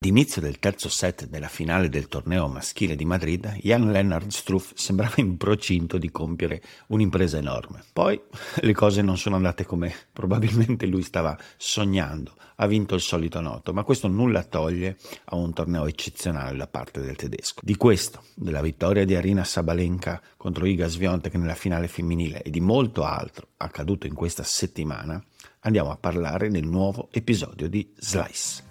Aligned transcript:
L'inizio 0.00 0.42
del 0.42 0.58
terzo 0.58 0.90
set 0.90 1.26
della 1.26 1.48
finale 1.48 1.88
del 1.88 2.06
torneo 2.06 2.48
maschile 2.48 2.96
di 2.96 3.06
Madrid, 3.06 3.56
Jan 3.62 3.90
Lennart 3.90 4.28
Struff 4.28 4.72
sembrava 4.74 5.14
in 5.16 5.38
procinto 5.38 5.96
di 5.96 6.10
compiere 6.10 6.62
un'impresa 6.88 7.38
enorme. 7.38 7.82
Poi 7.94 8.20
le 8.56 8.74
cose 8.74 9.00
non 9.00 9.16
sono 9.16 9.36
andate 9.36 9.64
come 9.64 9.94
probabilmente 10.12 10.84
lui 10.84 11.00
stava 11.00 11.34
sognando. 11.56 12.34
Ha 12.56 12.66
vinto 12.66 12.94
il 12.94 13.00
solito 13.00 13.40
noto, 13.40 13.72
ma 13.72 13.84
questo 13.84 14.06
nulla 14.06 14.44
toglie 14.44 14.98
a 15.24 15.36
un 15.36 15.54
torneo 15.54 15.86
eccezionale 15.86 16.54
da 16.58 16.66
parte 16.66 17.00
del 17.00 17.16
tedesco. 17.16 17.62
Di 17.64 17.76
questo, 17.76 18.22
della 18.34 18.60
vittoria 18.60 19.06
di 19.06 19.14
Arina 19.14 19.44
Sabalenka 19.44 20.20
contro 20.36 20.66
Iga 20.66 20.88
Swiatek 20.88 21.34
nella 21.36 21.54
finale 21.54 21.88
femminile 21.88 22.42
e 22.42 22.50
di 22.50 22.60
molto 22.60 23.02
altro 23.02 23.48
accaduto 23.56 24.06
in 24.06 24.14
questa 24.14 24.42
settimana, 24.42 25.24
andiamo 25.60 25.90
a 25.90 25.96
parlare 25.96 26.50
nel 26.50 26.66
nuovo 26.66 27.08
episodio 27.12 27.66
di 27.66 27.90
Slice. 27.96 28.65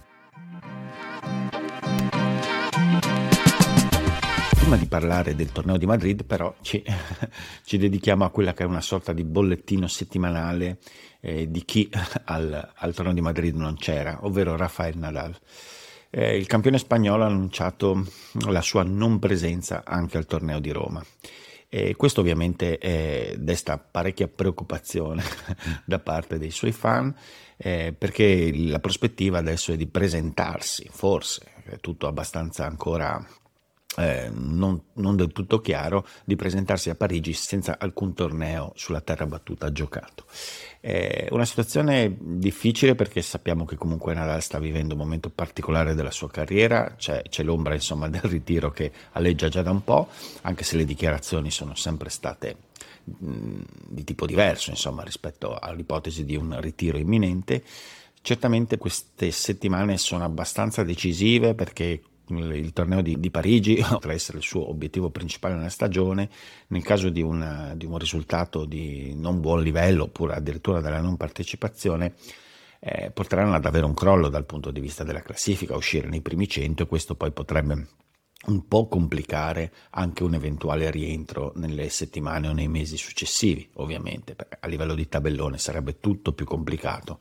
Prima 4.65 4.79
di 4.79 4.87
parlare 4.87 5.35
del 5.35 5.51
torneo 5.51 5.77
di 5.77 5.85
Madrid, 5.85 6.25
però, 6.25 6.55
ci, 6.61 6.83
ci, 7.63 7.77
dedichiamo 7.77 8.25
a 8.25 8.31
quella 8.31 8.53
che 8.53 8.63
è 8.63 8.65
una 8.65 8.81
sorta 8.81 9.13
di 9.13 9.23
bollettino 9.23 9.85
settimanale 9.85 10.79
eh, 11.19 11.51
di 11.51 11.63
chi 11.63 11.87
al, 12.25 12.71
al, 12.73 12.93
torneo 12.95 13.13
di 13.13 13.21
Madrid 13.21 13.53
non 13.53 13.75
c'era, 13.75 14.17
ovvero 14.23 14.55
Rafael 14.55 14.97
Nadal. 14.97 15.37
Eh, 16.09 16.35
il 16.35 16.47
campione 16.47 16.79
spagnolo 16.79 17.21
ha 17.21 17.27
annunciato 17.27 18.07
la 18.47 18.61
sua 18.61 18.81
non 18.81 19.19
presenza 19.19 19.83
anche 19.85 20.17
al 20.17 20.25
torneo 20.25 20.59
di 20.59 20.71
Roma. 20.71 21.05
E 21.69 21.95
questo 21.95 22.21
ovviamente 22.21 22.79
eh, 22.79 23.35
desta 23.37 23.77
parecchia 23.77 24.27
preoccupazione 24.27 25.21
da 25.85 25.99
parte 25.99 26.39
dei 26.39 26.49
suoi 26.49 26.71
fan 26.71 27.15
eh, 27.55 27.93
perché 27.95 28.51
la 28.51 28.79
prospettiva 28.79 29.37
adesso 29.37 29.73
è 29.73 29.77
di 29.77 29.85
presentarsi, 29.85 30.89
forse, 30.91 31.51
è 31.65 31.77
tutto 31.79 32.07
abbastanza 32.07 32.65
ancora 32.65 33.23
eh, 33.97 34.29
non, 34.33 34.81
non, 34.93 35.15
del 35.15 35.31
tutto 35.31 35.61
chiaro 35.61 36.05
di 36.23 36.35
presentarsi 36.35 36.89
a 36.89 36.95
Parigi 36.95 37.33
senza 37.33 37.77
alcun 37.79 38.13
torneo 38.13 38.71
sulla 38.75 39.01
terra 39.01 39.25
battuta 39.25 39.71
giocato. 39.71 40.25
È 40.79 41.27
una 41.31 41.45
situazione 41.45 42.15
difficile 42.19 42.95
perché 42.95 43.21
sappiamo 43.21 43.65
che 43.65 43.75
comunque 43.75 44.13
Nadal 44.13 44.41
sta 44.41 44.59
vivendo 44.59 44.93
un 44.93 44.99
momento 44.99 45.29
particolare 45.29 45.95
della 45.95 46.11
sua 46.11 46.29
carriera, 46.29 46.95
c'è, 46.97 47.23
c'è 47.23 47.43
l'ombra 47.43 47.73
insomma, 47.73 48.07
del 48.09 48.21
ritiro 48.21 48.71
che 48.71 48.91
alleggia 49.13 49.49
già 49.49 49.61
da 49.61 49.71
un 49.71 49.83
po', 49.83 50.09
anche 50.41 50.63
se 50.63 50.77
le 50.77 50.85
dichiarazioni 50.85 51.49
sono 51.49 51.75
sempre 51.75 52.09
state 52.09 52.57
mh, 53.03 53.61
di 53.87 54.03
tipo 54.03 54.25
diverso 54.25 54.69
insomma, 54.69 55.03
rispetto 55.03 55.57
all'ipotesi 55.57 56.25
di 56.25 56.35
un 56.35 56.59
ritiro 56.59 56.97
imminente. 56.97 57.63
Certamente 58.21 58.77
queste 58.79 59.29
settimane 59.29 59.97
sono 59.97 60.23
abbastanza 60.23 60.83
decisive 60.83 61.53
perché 61.53 62.01
il 62.29 62.73
torneo 62.73 63.01
di, 63.01 63.19
di, 63.19 63.29
Parigi 63.29 63.83
potrà 63.87 64.13
essere 64.13 64.37
il 64.37 64.43
suo 64.43 64.69
obiettivo 64.69 65.09
principale 65.09 65.55
nella 65.55 65.69
stagione, 65.69 66.29
nel 66.67 66.83
caso 66.83 67.09
di, 67.09 67.21
una, 67.21 67.73
di, 67.75 67.85
un 67.85 67.97
risultato 67.97 68.65
di 68.65 69.13
non 69.15 69.39
buon 69.41 69.61
livello 69.61 70.03
oppure 70.03 70.33
addirittura 70.33 70.81
della 70.81 71.01
non 71.01 71.17
partecipazione, 71.17 72.15
eh, 72.79 73.11
porteranno 73.11 73.55
ad 73.55 73.65
avere 73.65 73.85
un 73.85 73.93
crollo 73.93 74.29
dal 74.29 74.45
punto 74.45 74.71
di 74.71 74.79
vista 74.79 75.03
della 75.03 75.21
classifica, 75.21 75.75
uscire 75.75 76.07
nei 76.07 76.21
primi 76.21 76.47
100 76.47 76.83
e 76.83 76.87
questo 76.87 77.15
poi 77.15 77.31
potrebbe 77.31 77.87
un 78.47 78.67
po' 78.67 78.87
complicare 78.87 79.71
anche 79.91 80.23
un 80.23 80.35
eventuale 80.35 80.91
rientro 80.91 81.51
nelle 81.55 81.89
settimane 81.89 82.47
o 82.47 82.53
nei 82.53 82.67
mesi 82.67 82.97
successivi, 82.97 83.67
ovviamente, 83.75 84.35
a 84.59 84.67
livello 84.67 84.93
di 84.93 85.07
tabellone 85.07 85.57
sarebbe 85.57 85.99
tutto 85.99 86.33
più 86.33 86.45
complicato 86.45 87.19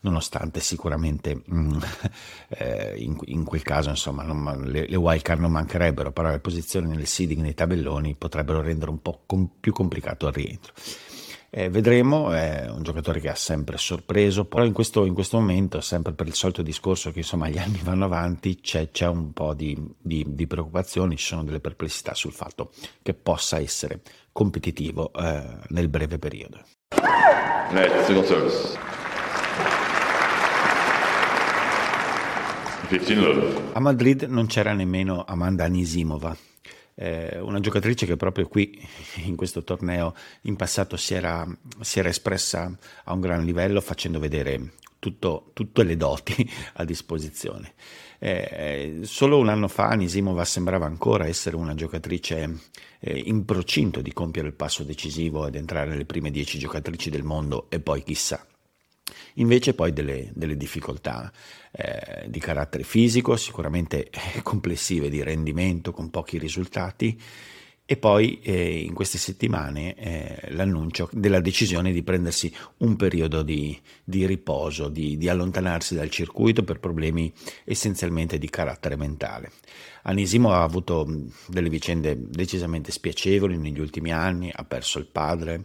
nonostante 0.00 0.60
sicuramente 0.60 1.42
mm, 1.52 1.78
eh, 2.48 2.94
in, 2.96 3.16
in, 3.26 3.44
quel 3.44 3.62
caso 3.62 3.90
insomma 3.90 4.22
non, 4.22 4.62
le, 4.64 4.86
le 4.88 4.96
wildcard 4.96 5.40
non 5.40 5.52
mancherebbero, 5.52 6.12
però 6.12 6.30
le 6.30 6.40
posizioni 6.40 6.88
nel 6.88 7.06
seeding 7.06 7.40
nei 7.40 7.54
tabelloni 7.54 8.14
potrebbero 8.14 8.60
rendere 8.60 8.90
un 8.90 9.00
po' 9.02 9.22
com- 9.26 9.50
più 9.60 9.72
complicato 9.72 10.26
il 10.26 10.32
rientro. 10.32 10.72
Eh, 11.50 11.70
vedremo, 11.70 12.30
è 12.32 12.68
un 12.68 12.82
giocatore 12.82 13.20
che 13.20 13.30
ha 13.30 13.34
sempre 13.34 13.78
sorpreso, 13.78 14.44
però 14.44 14.66
in 14.66 14.74
questo, 14.74 15.06
in 15.06 15.14
questo, 15.14 15.38
momento, 15.38 15.80
sempre 15.80 16.12
per 16.12 16.26
il 16.26 16.34
solito 16.34 16.60
discorso 16.60 17.10
che 17.10 17.20
insomma 17.20 17.48
gli 17.48 17.56
anni 17.58 17.80
vanno 17.82 18.04
avanti, 18.04 18.60
c'è, 18.60 18.90
c'è 18.90 19.06
un 19.06 19.32
po' 19.32 19.54
di, 19.54 19.76
di, 19.98 20.24
di, 20.28 20.46
preoccupazioni, 20.46 21.16
ci 21.16 21.24
sono 21.24 21.44
delle 21.44 21.60
perplessità 21.60 22.12
sul 22.12 22.32
fatto 22.32 22.70
che 23.02 23.14
possa 23.14 23.58
essere 23.58 24.02
competitivo 24.30 25.10
eh, 25.14 25.58
nel 25.68 25.88
breve 25.88 26.18
periodo. 26.18 26.60
Net, 27.70 28.24
service. 28.24 28.76
A 33.74 33.80
Madrid 33.80 34.22
non 34.22 34.46
c'era 34.46 34.72
nemmeno 34.72 35.22
Amanda 35.24 35.64
Anisimova, 35.64 36.34
eh, 36.94 37.38
una 37.38 37.60
giocatrice 37.60 38.06
che 38.06 38.16
proprio 38.16 38.48
qui 38.48 38.80
in 39.24 39.36
questo 39.36 39.62
torneo 39.62 40.14
in 40.42 40.56
passato 40.56 40.96
si 40.96 41.12
era, 41.12 41.46
si 41.80 41.98
era 41.98 42.08
espressa 42.08 42.74
a 43.04 43.12
un 43.12 43.20
gran 43.20 43.44
livello 43.44 43.82
facendo 43.82 44.18
vedere 44.18 44.72
tutto, 44.98 45.50
tutte 45.52 45.82
le 45.82 45.98
doti 45.98 46.50
a 46.74 46.84
disposizione. 46.84 47.74
Eh, 48.18 49.00
solo 49.02 49.38
un 49.38 49.50
anno 49.50 49.68
fa 49.68 49.88
Anisimova 49.88 50.46
sembrava 50.46 50.86
ancora 50.86 51.26
essere 51.26 51.56
una 51.56 51.74
giocatrice 51.74 52.58
eh, 53.00 53.18
in 53.18 53.44
procinto 53.44 54.00
di 54.00 54.14
compiere 54.14 54.48
il 54.48 54.54
passo 54.54 54.82
decisivo 54.82 55.46
ed 55.46 55.56
entrare 55.56 55.90
nelle 55.90 56.06
prime 56.06 56.30
dieci 56.30 56.58
giocatrici 56.58 57.10
del 57.10 57.22
mondo 57.22 57.66
e 57.68 57.80
poi 57.80 58.02
chissà. 58.02 58.44
Invece 59.34 59.74
poi 59.74 59.92
delle, 59.92 60.30
delle 60.34 60.56
difficoltà 60.56 61.32
eh, 61.70 62.26
di 62.28 62.40
carattere 62.40 62.82
fisico, 62.82 63.36
sicuramente 63.36 64.10
eh, 64.10 64.42
complessive 64.42 65.08
di 65.08 65.22
rendimento 65.22 65.92
con 65.92 66.10
pochi 66.10 66.38
risultati 66.38 67.20
e 67.90 67.96
poi 67.96 68.38
eh, 68.42 68.80
in 68.80 68.92
queste 68.92 69.16
settimane 69.16 69.94
eh, 69.94 70.52
l'annuncio 70.52 71.08
della 71.10 71.40
decisione 71.40 71.90
di 71.90 72.02
prendersi 72.02 72.52
un 72.78 72.96
periodo 72.96 73.42
di, 73.42 73.80
di 74.04 74.26
riposo, 74.26 74.90
di, 74.90 75.16
di, 75.16 75.26
allontanarsi 75.26 75.94
dal 75.94 76.10
circuito 76.10 76.64
per 76.64 76.80
problemi 76.80 77.32
essenzialmente 77.64 78.36
di 78.36 78.50
carattere 78.50 78.94
mentale. 78.96 79.52
Anisimo 80.02 80.52
ha 80.52 80.62
avuto 80.62 81.08
delle 81.46 81.70
vicende 81.70 82.28
decisamente 82.28 82.92
spiacevoli 82.92 83.56
negli 83.56 83.80
ultimi 83.80 84.12
anni, 84.12 84.52
ha 84.54 84.64
perso 84.64 84.98
il 84.98 85.06
padre 85.06 85.64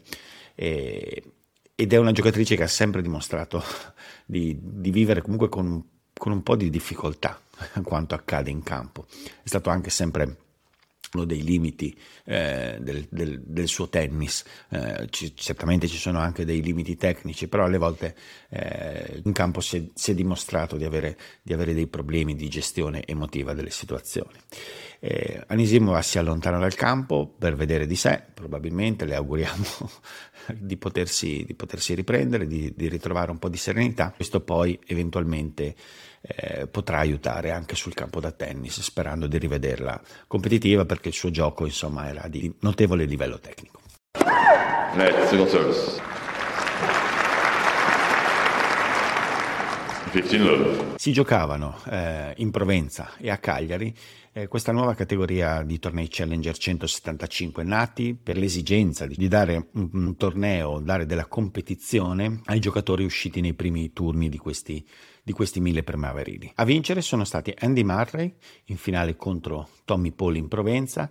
e, 0.55 1.23
ed 1.83 1.91
è 1.91 1.97
una 1.97 2.13
giocatrice 2.13 2.55
che 2.55 2.63
ha 2.63 2.67
sempre 2.67 3.01
dimostrato 3.01 3.61
di, 4.25 4.57
di 4.57 4.89
vivere 4.89 5.21
comunque 5.21 5.49
con, 5.49 5.83
con, 6.13 6.31
un 6.31 6.41
po' 6.41 6.55
di 6.55 6.69
difficoltà 6.69 7.37
quanto 7.83 8.15
accade 8.15 8.49
in 8.49 8.63
campo. 8.63 9.05
È 9.11 9.47
stato 9.47 9.69
anche 9.69 9.89
sempre 9.89 10.37
uno 11.13 11.25
dei 11.25 11.43
limiti 11.43 11.95
eh, 12.25 12.77
del, 12.79 13.07
del, 13.09 13.41
del, 13.41 13.67
suo 13.67 13.89
tennis. 13.89 14.43
Eh, 14.69 15.07
ci, 15.09 15.35
certamente 15.35 15.87
ci 15.87 15.97
sono 15.97 16.19
anche 16.19 16.45
dei 16.45 16.61
limiti 16.61 16.95
tecnici, 16.95 17.47
però 17.47 17.65
alle 17.65 17.77
volte 17.77 18.15
eh, 18.49 19.21
in 19.23 19.31
campo 19.31 19.61
si 19.61 19.77
è, 19.77 19.83
si 19.93 20.11
è 20.11 20.13
dimostrato 20.13 20.77
di 20.77 20.85
avere, 20.85 21.17
di 21.41 21.53
avere, 21.53 21.73
dei 21.73 21.87
problemi 21.87 22.35
di 22.35 22.49
gestione 22.49 23.05
emotiva 23.05 23.53
delle 23.53 23.69
situazioni. 23.69 24.37
Eh, 24.99 25.43
Anisimova 25.47 26.01
si 26.01 26.17
allontana 26.17 26.57
dal 26.57 26.75
campo 26.75 27.27
per 27.37 27.55
vedere 27.55 27.85
di 27.85 27.95
sé, 27.95 28.23
probabilmente 28.33 29.05
le 29.05 29.15
auguriamo 29.15 29.89
di 30.57 30.77
potersi, 30.77 31.43
di 31.45 31.53
potersi 31.53 31.93
riprendere, 31.93 32.47
di, 32.47 32.73
di, 32.75 32.87
ritrovare 32.87 33.31
un 33.31 33.39
po' 33.39 33.49
di 33.49 33.57
serenità. 33.57 34.11
Questo 34.15 34.41
poi 34.41 34.79
eventualmente 34.85 35.75
eh, 36.25 36.67
potrà 36.67 36.99
aiutare 36.99 37.51
anche 37.51 37.75
sul 37.75 37.93
campo 37.93 38.21
da 38.21 38.31
tennis, 38.31 38.79
sperando 38.79 39.27
di 39.27 39.37
rivederla 39.37 39.99
competitiva 40.25 40.85
perché 40.85 41.09
il 41.09 41.13
suo 41.13 41.29
gioco 41.31 41.65
insomma 41.65 42.07
era 42.07 42.27
di 42.29 42.51
notevole 42.61 43.03
livello 43.03 43.39
tecnico. 43.39 43.81
Net, 44.95 45.27
Si 50.95 51.11
giocavano 51.11 51.79
eh, 51.89 52.35
in 52.37 52.51
Provenza 52.51 53.13
e 53.17 53.31
a 53.31 53.39
Cagliari 53.39 53.91
eh, 54.31 54.47
questa 54.47 54.71
nuova 54.71 54.93
categoria 54.93 55.63
di 55.63 55.79
tornei 55.79 56.07
Challenger 56.07 56.55
175 56.55 57.63
nati 57.63 58.13
per 58.13 58.37
l'esigenza 58.37 59.07
di, 59.07 59.15
di 59.15 59.27
dare 59.27 59.69
un, 59.73 59.89
un, 59.91 60.15
torneo, 60.15 60.79
dare 60.81 61.07
della 61.07 61.25
competizione 61.25 62.41
ai 62.45 62.59
giocatori 62.59 63.03
usciti 63.03 63.41
nei 63.41 63.55
primi 63.55 63.91
turni 63.91 64.29
di 64.29 64.37
questi, 64.37 64.85
di 65.23 65.31
questi 65.31 65.59
mille 65.59 65.81
primaverili. 65.81 66.51
A 66.57 66.63
vincere 66.63 67.01
sono 67.01 67.23
stati 67.23 67.51
Andy 67.57 67.83
Murray 67.83 68.35
in 68.65 68.77
finale 68.77 69.15
contro 69.15 69.67
Tommy 69.83 70.11
Paul 70.11 70.35
in 70.35 70.47
Provenza 70.47 71.09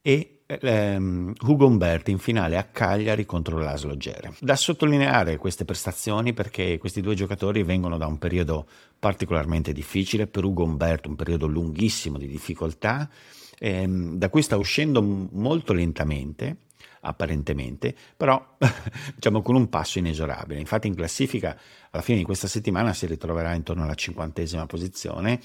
e 0.00 0.41
ehm, 0.46 1.32
Hugo 1.42 1.66
Umberti 1.66 2.10
in 2.10 2.18
finale 2.18 2.56
a 2.56 2.64
Cagliari 2.64 3.24
contro 3.24 3.58
l'Aslo 3.58 3.96
Gere. 3.96 4.34
Da 4.40 4.56
sottolineare 4.56 5.36
queste 5.36 5.64
prestazioni 5.64 6.32
perché 6.32 6.78
questi 6.78 7.00
due 7.00 7.14
giocatori 7.14 7.62
vengono 7.62 7.96
da 7.96 8.06
un 8.06 8.18
periodo 8.18 8.66
particolarmente 8.98 9.72
difficile, 9.72 10.26
per 10.26 10.44
Ugo 10.44 10.64
Umberto 10.64 11.08
un 11.08 11.16
periodo 11.16 11.46
lunghissimo 11.46 12.18
di 12.18 12.26
difficoltà, 12.26 13.08
ehm, 13.58 14.16
da 14.16 14.28
cui 14.28 14.42
sta 14.42 14.56
uscendo 14.56 15.02
molto 15.02 15.72
lentamente, 15.72 16.56
apparentemente, 17.00 17.94
però 18.16 18.56
diciamo 19.14 19.42
con 19.42 19.54
un 19.54 19.68
passo 19.68 19.98
inesorabile. 19.98 20.60
Infatti 20.60 20.86
in 20.86 20.94
classifica 20.94 21.58
alla 21.90 22.02
fine 22.02 22.18
di 22.18 22.24
questa 22.24 22.48
settimana 22.48 22.92
si 22.92 23.06
ritroverà 23.06 23.54
intorno 23.54 23.84
alla 23.84 23.94
cinquantesima 23.94 24.66
posizione 24.66 25.40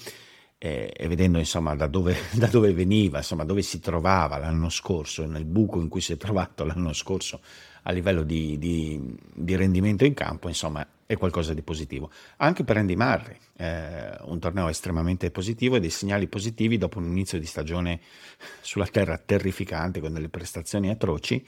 e, 0.58 0.92
e 0.94 1.08
vedendo 1.08 1.38
insomma 1.38 1.74
da 1.76 1.86
dove, 1.86 2.16
da 2.34 2.48
dove, 2.48 2.72
veniva, 2.72 3.18
insomma 3.18 3.44
dove 3.44 3.62
si 3.62 3.78
trovava 3.78 4.38
l'anno 4.38 4.68
scorso, 4.68 5.24
nel 5.24 5.44
buco 5.44 5.80
in 5.80 5.88
cui 5.88 6.00
si 6.00 6.12
è 6.12 6.16
trovato 6.16 6.64
l'anno 6.64 6.92
scorso 6.92 7.40
a 7.82 7.92
livello 7.92 8.22
di, 8.22 8.58
di, 8.58 9.00
di 9.32 9.56
rendimento 9.56 10.04
in 10.04 10.12
campo, 10.12 10.48
insomma 10.48 10.86
è 11.06 11.16
qualcosa 11.16 11.54
di 11.54 11.62
positivo. 11.62 12.10
Anche 12.38 12.64
per 12.64 12.76
Andy 12.76 12.96
Murray, 12.96 13.36
eh, 13.56 14.14
un 14.24 14.38
torneo 14.38 14.68
estremamente 14.68 15.30
positivo 15.30 15.76
e 15.76 15.80
dei 15.80 15.88
segnali 15.88 16.26
positivi 16.26 16.76
dopo 16.76 16.98
un 16.98 17.06
inizio 17.06 17.38
di 17.38 17.46
stagione 17.46 18.00
sulla 18.60 18.86
terra 18.86 19.16
terrificante 19.16 20.00
con 20.00 20.12
delle 20.12 20.28
prestazioni 20.28 20.90
atroci. 20.90 21.42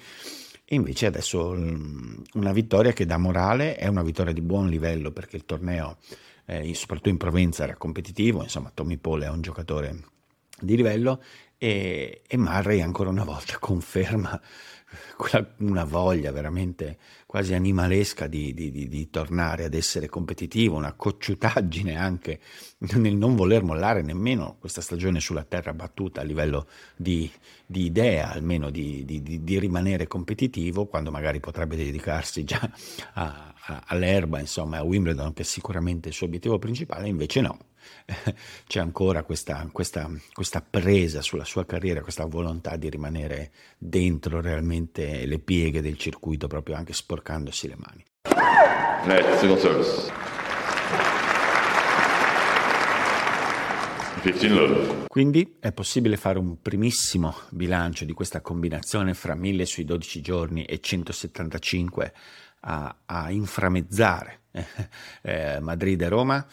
E 0.65 0.77
invece 0.77 1.07
adesso 1.07 1.51
una 1.51 2.53
vittoria 2.53 2.93
che 2.93 3.05
dà 3.05 3.19
morale, 3.19 3.75
è 3.75 3.89
una 3.89 4.05
vittoria 4.05 4.33
di 4.33 4.41
buon 4.41 4.69
livello 4.69 5.11
perché 5.11 5.35
il 5.35 5.45
torneo 5.45 5.99
eh, 6.51 6.75
soprattutto 6.75 7.11
in 7.11 7.17
Provenza 7.17 7.63
era 7.63 7.77
competitivo, 7.77 8.43
insomma 8.43 8.73
Tommy 8.75 8.97
Paul 8.97 9.23
è 9.23 9.29
un 9.29 9.41
giocatore 9.41 10.03
di 10.59 10.75
livello 10.75 11.23
e, 11.63 12.23
e 12.27 12.37
Murray 12.39 12.81
ancora 12.81 13.11
una 13.11 13.23
volta 13.23 13.59
conferma 13.59 14.41
una 15.59 15.85
voglia 15.85 16.33
veramente 16.33 16.97
quasi 17.27 17.53
animalesca 17.53 18.27
di, 18.27 18.55
di, 18.55 18.71
di, 18.71 18.89
di, 18.89 19.11
tornare 19.11 19.65
ad 19.65 19.75
essere 19.75 20.09
competitivo, 20.09 20.77
una 20.77 20.95
cocciutaggine 20.95 21.97
anche 21.97 22.41
nel 22.97 23.15
non 23.15 23.37
voler 23.37 23.63
mollare 23.63 24.01
nemmeno 24.01 24.57
questa 24.59 24.81
stagione 24.81 25.21
sulla 25.21 25.45
terra 25.45 25.75
battuta 25.75 26.23
a 26.23 26.25
livello 26.25 26.67
di, 26.97 27.31
idea, 27.67 28.33
almeno 28.33 28.71
di, 28.71 29.05
rimanere 29.59 30.07
competitivo, 30.07 30.87
quando 30.87 31.11
magari 31.11 31.41
potrebbe 31.41 31.77
dedicarsi 31.77 32.43
già 32.43 32.69
a, 33.13 33.55
a, 33.67 33.83
all'erba, 33.87 34.41
insomma, 34.41 34.79
a 34.79 34.83
Wimbledon, 34.83 35.35
che 35.35 35.43
è 35.43 35.45
sicuramente 35.45 36.09
il 36.09 36.15
suo 36.15 36.27
obiettivo 36.27 36.59
principale, 36.59 37.07
invece 37.07 37.43
no, 37.43 37.59
c'è 38.67 38.81
ancora 38.81 39.23
questa, 39.23 39.69
questa, 39.73 40.11
questa, 40.33 40.61
presa 40.69 41.23
sulla 41.23 41.45
sua 41.45 41.65
carriera, 41.65 42.03
questa 42.03 42.25
volontà 42.25 42.77
di 42.77 42.89
rimanere 42.89 43.51
dentro 43.79 44.41
realmente 44.41 45.27
le 45.27 45.39
pieghe 45.39 45.81
del 45.81 45.97
circuito, 45.97 46.47
proprio 46.47 46.77
anche 46.77 46.93
sporcandosi 46.93 47.69
le 47.69 47.77
mani. 47.77 48.05
Net, 49.07 49.39
single 49.39 49.59
service. 49.59 50.31
Quindi 55.07 55.57
è 55.61 55.73
possibile 55.73 56.19
fare 56.19 56.39
un 56.39 56.61
primissimo 56.61 57.35
bilancio 57.49 58.05
di 58.05 58.13
questa 58.13 58.43
combinazione 58.43 59.15
fra 59.15 59.35
1000 59.35 59.65
sui 59.65 59.85
12 59.87 60.21
giorni 60.21 60.65
e 60.67 60.79
175 60.79 62.13
a, 62.61 62.97
a 63.07 63.31
inframezzare 63.31 64.41
eh, 65.23 65.59
Madrid 65.61 66.01
e 66.01 66.09
Roma. 66.09 66.47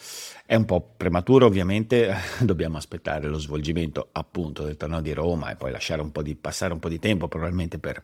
È 0.44 0.54
un 0.54 0.64
po' 0.64 0.94
prematuro 0.96 1.46
ovviamente, 1.46 2.14
dobbiamo 2.40 2.76
aspettare 2.76 3.28
lo 3.28 3.38
svolgimento 3.38 4.08
appunto 4.12 4.64
del 4.64 4.76
torneo 4.76 5.00
di 5.00 5.12
Roma 5.12 5.50
e 5.50 5.56
poi 5.56 5.70
lasciare 5.70 6.00
un 6.00 6.12
po' 6.12 6.22
di, 6.22 6.34
passare 6.34 6.72
un 6.72 6.78
po' 6.78 6.88
di 6.88 6.98
tempo 6.98 7.28
probabilmente 7.28 7.78
per, 7.78 8.02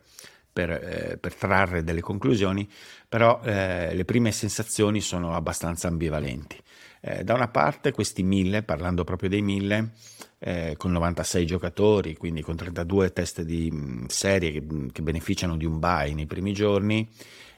per, 0.51 0.69
eh, 0.69 1.17
per 1.19 1.33
trarre 1.33 1.83
delle 1.83 2.01
conclusioni, 2.01 2.69
però 3.07 3.41
eh, 3.43 3.93
le 3.93 4.05
prime 4.05 4.31
sensazioni 4.31 5.01
sono 5.01 5.35
abbastanza 5.35 5.87
ambivalenti. 5.87 6.61
Eh, 7.01 7.23
da 7.23 7.35
una 7.35 7.49
parte 7.49 7.91
questi 7.91 8.23
mille, 8.23 8.63
parlando 8.63 9.03
proprio 9.03 9.29
dei 9.29 9.41
mille, 9.41 9.91
eh, 10.39 10.73
con 10.77 10.91
96 10.91 11.45
giocatori, 11.45 12.15
quindi 12.15 12.41
con 12.41 12.55
32 12.55 13.13
test 13.13 13.41
di 13.41 13.69
mh, 13.69 14.07
serie 14.07 14.51
che, 14.51 14.65
che 14.91 15.01
beneficiano 15.01 15.55
di 15.55 15.65
un 15.65 15.79
buy 15.79 16.13
nei 16.13 16.25
primi 16.25 16.51
giorni, 16.51 17.07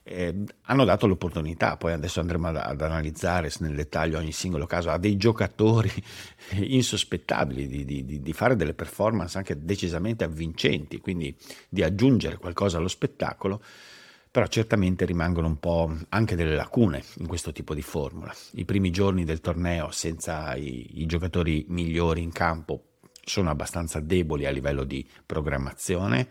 eh, 0.08 0.34
hanno 0.64 0.86
dato 0.86 1.06
l'opportunità, 1.06 1.76
poi 1.76 1.92
adesso 1.92 2.22
andremo 2.22 2.48
ad, 2.48 2.56
ad, 2.56 2.82
analizzare 2.82 3.52
nel 3.60 3.76
dettaglio 3.76 4.18
ogni 4.18 4.32
singolo 4.32 4.66
caso, 4.66 4.90
a 4.90 4.98
dei 4.98 5.18
giocatori 5.18 5.92
insospettabili 6.56 7.68
di, 7.68 8.06
di, 8.06 8.22
di, 8.22 8.34
fare 8.34 8.56
delle 8.56 8.74
performance 8.74 9.38
anche 9.38 9.64
decisamente 9.64 10.24
avvincenti, 10.24 11.00
quindi 11.00 11.36
di 11.68 11.84
aggiungere 11.84 12.38
qualcosa 12.38 12.78
allo 12.78 12.88
spettacolo, 12.88 13.62
però 14.32 14.48
certamente 14.48 15.06
rimangono 15.06 15.48
un 15.48 15.60
po' 15.60 15.94
anche 16.10 16.36
delle 16.36 16.56
lacune 16.56 17.04
in 17.18 17.28
questo 17.28 17.52
tipo 17.52 17.74
di 17.74 17.82
formula. 17.82 18.34
I 18.54 18.66
primi 18.66 18.92
giorni 18.92 19.26
del 19.26 19.42
torneo 19.42 19.92
senza 19.92 20.56
i, 20.56 21.02
i 21.02 21.06
giocatori 21.06 21.66
migliori 21.68 22.22
in 22.22 22.32
campo 22.32 22.84
sono 23.24 23.50
abbastanza 23.50 24.00
deboli 24.00 24.46
a 24.46 24.52
livello 24.52 24.86
di 24.86 25.06
programmazione 25.26 26.28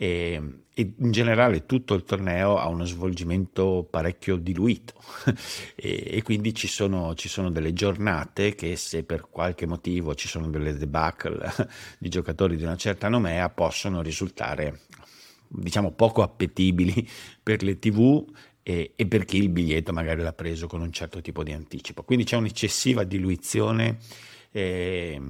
e, 0.00 0.40
e, 0.72 0.92
in 0.96 1.10
generale 1.10 1.66
tutto 1.66 1.94
il 1.94 2.04
torneo 2.04 2.56
ha 2.56 2.68
uno 2.68 2.84
svolgimento 2.84 3.86
parecchio 3.90 4.36
diluito. 4.36 4.94
E, 5.80 6.16
e, 6.16 6.22
quindi 6.22 6.54
ci 6.54 6.66
sono, 6.66 7.14
ci 7.14 7.28
sono, 7.28 7.50
delle 7.50 7.72
giornate 7.72 8.54
che 8.54 8.74
se 8.76 9.04
per 9.04 9.28
qualche 9.30 9.64
motivo 9.66 10.14
ci 10.14 10.26
sono 10.26 10.48
delle 10.48 10.76
debacle 10.76 11.52
di 11.98 12.08
giocatori 12.08 12.56
di 12.56 12.64
una 12.64 12.76
certa 12.76 13.08
nomea 13.08 13.48
possono 13.48 14.02
risultare 14.02 14.80
diciamo 15.46 15.92
poco 15.92 16.22
appetibili 16.22 17.08
per 17.40 17.62
le 17.62 17.78
tv 17.78 18.24
e, 18.62 18.92
e 18.96 19.06
per 19.06 19.24
chi 19.24 19.38
il 19.38 19.48
biglietto 19.50 19.92
magari 19.92 20.20
l'ha 20.22 20.32
preso 20.32 20.66
con 20.66 20.80
un 20.80 20.92
certo 20.92 21.20
tipo 21.20 21.42
di 21.42 21.52
anticipo. 21.52 22.02
Quindi 22.02 22.24
c'è 22.24 22.36
un'eccessiva 22.36 23.04
diluizione 23.04 23.98
eh, 24.50 25.20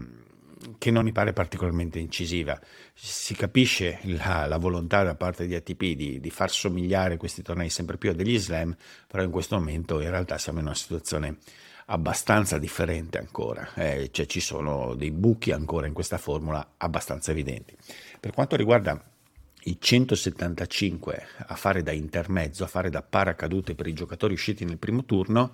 che 0.79 0.91
non 0.91 1.05
mi 1.05 1.13
pare 1.13 1.33
particolarmente 1.33 1.99
incisiva. 1.99 2.59
Si 2.95 3.35
capisce 3.35 4.01
la, 4.05 4.47
la 4.47 4.59
volontà 4.59 5.03
da 5.03 5.15
parte 5.15 5.47
di 5.47 5.55
ATP 5.55 5.83
di, 5.95 6.21
di, 6.21 6.31
far 6.31 6.51
somigliare 6.51 7.17
questi 7.17 7.43
tornei 7.43 7.71
sempre 7.71 7.97
più 7.97 8.11
a 8.11 8.15
degli 8.15 8.39
slam, 8.39 8.77
però 9.07 9.23
in 9.23 9.31
questo 9.31 9.57
momento 9.57 10.01
in 10.01 10.11
realtà 10.11 10.39
siamo 10.39 10.59
in 10.59 10.67
una 10.67 10.75
situazione 10.75 11.39
abbastanza 11.91 12.59
differente 12.59 13.19
ancora, 13.19 13.73
eh, 13.75 14.11
cioè 14.13 14.27
ci 14.27 14.41
sono 14.41 14.95
dei 14.95 15.11
buchi 15.11 15.53
ancora 15.53 15.87
in 15.87 15.95
questa 15.95 16.19
formula 16.19 16.75
abbastanza 16.77 17.31
evidenti. 17.31 17.75
Per 18.21 18.33
quanto 18.33 18.57
riguarda 18.57 19.03
i 19.65 19.79
175 19.81 21.27
a 21.47 21.55
fare 21.55 21.83
da 21.83 21.93
intermezzo, 21.93 22.65
a 22.65 22.67
fare 22.69 22.91
da 22.91 23.03
paracadute 23.03 23.75
per 23.75 23.87
i 23.87 23.95
giocatori 23.95 24.35
usciti 24.35 24.65
nel 24.65 24.79
primo 24.79 25.05
turno, 25.05 25.53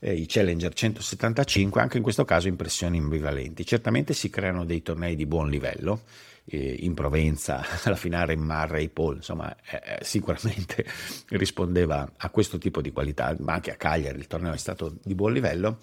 eh, 0.00 0.14
i 0.14 0.26
Challenger 0.26 0.72
175, 0.72 1.80
anche 1.80 1.98
in 1.98 2.02
questo 2.02 2.24
caso 2.24 2.48
impressioni 2.48 2.98
ambivalenti. 2.98 3.64
Certamente 3.64 4.14
si 4.14 4.30
creano 4.30 4.64
dei 4.64 4.82
tornei 4.82 5.14
di 5.14 5.26
buon 5.26 5.48
livello, 5.48 6.02
eh, 6.46 6.76
in 6.80 6.94
Provenza, 6.94 7.64
la 7.84 7.96
finale 7.96 8.32
in 8.32 8.40
Marra 8.40 8.78
e 8.78 8.88
Paul, 8.88 9.16
insomma 9.16 9.54
eh, 9.56 9.82
eh, 9.84 9.98
sicuramente 10.04 10.84
rispondeva 11.30 12.12
a 12.16 12.30
questo 12.30 12.58
tipo 12.58 12.80
di 12.80 12.90
qualità, 12.90 13.34
ma 13.38 13.54
anche 13.54 13.70
a 13.70 13.76
Cagliari 13.76 14.18
il 14.18 14.26
torneo 14.26 14.52
è 14.52 14.58
stato 14.58 14.96
di 15.02 15.14
buon 15.14 15.32
livello. 15.32 15.78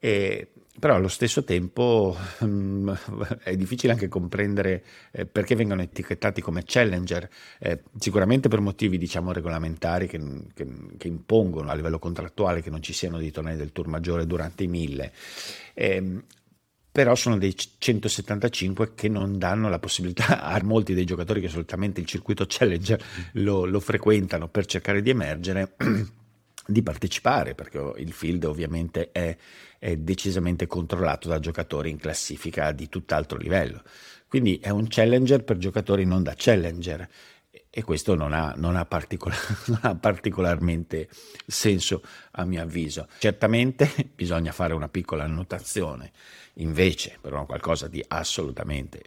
E 0.00 0.52
però 0.80 0.94
allo 0.94 1.08
stesso 1.08 1.44
tempo 1.44 2.16
um, 2.40 2.98
è 3.44 3.54
difficile 3.54 3.92
anche 3.92 4.08
comprendere 4.08 4.82
eh, 5.12 5.26
perché 5.26 5.54
vengono 5.54 5.82
etichettati 5.82 6.40
come 6.40 6.62
challenger, 6.64 7.28
eh, 7.58 7.82
sicuramente 7.98 8.48
per 8.48 8.60
motivi 8.60 8.96
diciamo 8.96 9.30
regolamentari 9.30 10.08
che, 10.08 10.18
che, 10.54 10.66
che, 10.96 11.06
impongono 11.06 11.70
a 11.70 11.74
livello 11.74 11.98
contrattuale 11.98 12.62
che 12.62 12.70
non 12.70 12.82
ci 12.82 12.94
siano 12.94 13.18
dei 13.18 13.30
tornei 13.30 13.56
del 13.56 13.72
tour 13.72 13.88
maggiore 13.88 14.26
durante 14.26 14.64
i 14.64 14.68
mille. 14.68 15.12
Eh, 15.74 16.22
però 16.92 17.14
sono 17.14 17.38
dei 17.38 17.54
175 17.56 18.94
che 18.94 19.08
non 19.08 19.38
danno 19.38 19.68
la 19.68 19.78
possibilità 19.78 20.40
a 20.42 20.58
molti 20.64 20.94
dei 20.94 21.04
giocatori 21.04 21.40
che 21.40 21.48
solitamente 21.48 22.00
il 22.00 22.06
circuito 22.06 22.46
challenger 22.48 23.00
lo, 23.34 23.66
lo 23.66 23.80
frequentano 23.80 24.48
per 24.48 24.64
cercare 24.64 25.02
di 25.02 25.10
emergere 25.10 25.76
di 26.70 26.82
partecipare 26.82 27.54
perché 27.54 27.92
il 27.96 28.12
field 28.12 28.44
ovviamente 28.44 29.10
è, 29.12 29.36
è, 29.78 29.96
decisamente 29.96 30.66
controllato 30.66 31.28
da 31.28 31.38
giocatori 31.38 31.90
in 31.90 31.98
classifica 31.98 32.72
di 32.72 32.88
tutt'altro 32.88 33.38
livello. 33.38 33.82
Quindi 34.28 34.58
è 34.58 34.70
un 34.70 34.86
challenger 34.88 35.42
per 35.42 35.58
giocatori 35.58 36.04
non 36.04 36.22
da 36.22 36.34
challenger 36.36 37.08
e 37.68 37.84
questo 37.84 38.14
non 38.14 38.32
ha, 38.32 38.54
non, 38.56 38.76
ha 38.76 38.84
particolar, 38.84 39.38
non 39.66 39.78
ha, 39.82 39.94
particolarmente 39.94 41.08
senso 41.46 42.02
a 42.32 42.44
mio 42.44 42.62
avviso. 42.62 43.08
Certamente 43.18 43.90
bisogna 44.14 44.52
fare 44.52 44.74
una 44.74 44.88
piccola 44.88 45.24
annotazione, 45.24 46.12
invece 46.54 47.18
però 47.20 47.46
qualcosa 47.46 47.88
di 47.88 48.04
assolutamente 48.06 49.02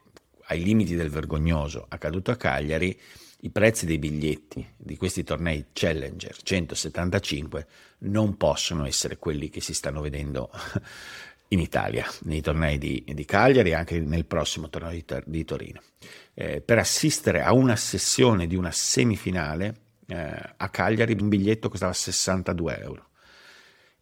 ai 0.47 0.63
limiti 0.63 0.95
del 0.95 1.09
vergognoso 1.09 1.85
accaduto 1.87 2.31
a 2.31 2.35
Cagliari, 2.35 2.99
i 3.43 3.49
prezzi 3.49 3.85
dei 3.85 3.99
biglietti 3.99 4.65
di 4.77 4.95
questi 4.95 5.23
tornei 5.23 5.65
Challenger 5.73 6.35
175 6.41 7.67
non 7.99 8.37
possono 8.37 8.85
essere 8.85 9.17
quelli 9.17 9.49
che 9.49 9.59
si 9.59 9.73
stanno 9.73 9.99
vedendo 9.99 10.49
in 11.49 11.59
Italia, 11.59 12.05
nei 12.21 12.39
tornei 12.41 12.77
di, 12.77 13.03
di 13.05 13.25
Cagliari 13.25 13.71
e 13.71 13.73
anche 13.73 13.99
nel 13.99 14.25
prossimo 14.25 14.69
torneo 14.69 14.91
di, 14.91 15.05
di 15.25 15.43
Torino. 15.43 15.81
Eh, 16.33 16.61
per 16.61 16.79
assistere 16.79 17.41
a 17.43 17.53
una 17.53 17.75
sessione 17.75 18.47
di 18.47 18.55
una 18.55 18.71
semifinale 18.71 19.75
eh, 20.07 20.53
a 20.57 20.69
Cagliari 20.69 21.15
un 21.19 21.27
biglietto 21.27 21.67
costava 21.67 21.93
62 21.93 22.79
euro. 22.79 23.09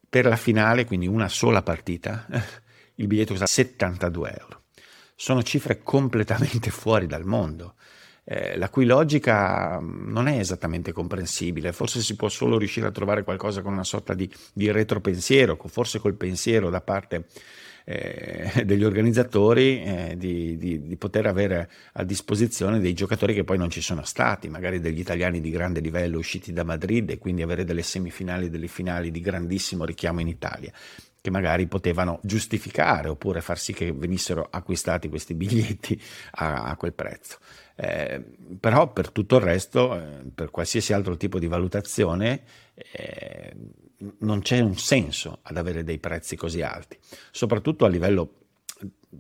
Per 0.08 0.26
la 0.26 0.36
finale, 0.36 0.86
quindi 0.86 1.08
una 1.08 1.30
sola 1.30 1.64
partita, 1.64 2.28
il 2.96 3.08
biglietto 3.08 3.36
costava 3.36 3.50
72 3.50 4.38
euro. 4.40 4.62
Sono 5.16 5.42
cifre 5.42 5.82
completamente 5.82 6.70
fuori 6.72 7.08
dal 7.08 7.26
mondo. 7.26 7.76
Eh, 8.24 8.56
la 8.58 8.70
cui 8.70 8.86
logica 8.86 9.80
non 9.82 10.28
è 10.28 10.38
esattamente 10.38 10.92
comprensibile, 10.92 11.74
forse 11.74 12.02
si 12.02 12.16
può 12.16 12.30
solo 12.30 12.58
riuscire 12.60 12.88
a 12.88 12.92
trovare 12.92 13.24
qualcosa 13.24 13.62
con 13.62 13.74
una 13.74 13.84
sorta 13.84 14.14
di, 14.14 14.32
di 14.54 14.70
retropensiero, 14.72 15.58
forse 15.68 16.00
col 16.00 16.14
pensiero 16.14 16.70
da 16.70 16.82
parte 16.82 17.26
eh, 17.86 18.62
degli 18.66 18.84
organizzatori 18.84 19.84
eh, 19.84 20.16
di, 20.18 20.58
di, 20.58 20.82
di, 20.88 20.96
poter 20.98 21.26
avere 21.26 21.70
a 21.94 22.04
disposizione 22.04 22.80
dei 22.80 22.94
giocatori 22.94 23.34
che 23.34 23.44
poi 23.44 23.58
non 23.58 23.70
ci 23.70 23.82
sono 23.82 24.04
stati, 24.04 24.50
magari 24.50 24.80
degli 24.80 25.00
italiani 25.00 25.42
di 25.42 25.50
grande 25.50 25.80
livello 25.80 26.18
usciti 26.18 26.54
da 26.54 26.64
Madrid 26.64 27.10
e 27.10 27.18
quindi 27.18 27.42
avere 27.42 27.64
delle 27.64 27.84
semifinali 27.84 28.46
e 28.46 28.50
delle 28.50 28.68
finali 28.68 29.12
di 29.12 29.20
grandissimo 29.20 29.86
richiamo 29.86 30.20
in 30.20 30.28
Italia 30.28 30.72
che 31.22 31.30
magari 31.30 31.68
potevano 31.68 32.20
giustificare 32.24 33.08
oppure 33.08 33.42
far 33.42 33.60
sì 33.60 33.74
che 33.74 33.92
venissero 33.92 34.48
acquistati 34.50 35.08
questi 35.08 35.36
biglietti 35.36 36.02
a, 36.38 36.64
a 36.64 36.76
quel 36.76 36.94
prezzo. 36.94 37.38
Eh, 37.84 38.24
però 38.60 38.94
per 38.94 39.10
tutto 39.10 39.38
il 39.38 39.42
resto, 39.42 39.98
eh, 40.00 40.22
per 40.36 40.52
qualsiasi 40.52 40.94
altro 40.94 41.18
tipo 41.18 41.40
di 41.40 41.48
valutazione, 41.48 42.44
eh, 42.76 43.56
non 44.20 44.42
c'è 44.42 44.60
un 44.60 44.78
senso 44.78 45.40
ad 45.42 45.58
avere 45.58 45.84
dei 45.84 45.98
prezzi 45.98 46.36
così 46.36 46.62
alti, 46.62 47.00
soprattutto 47.32 47.84
a 47.86 47.88
livello 47.88 48.36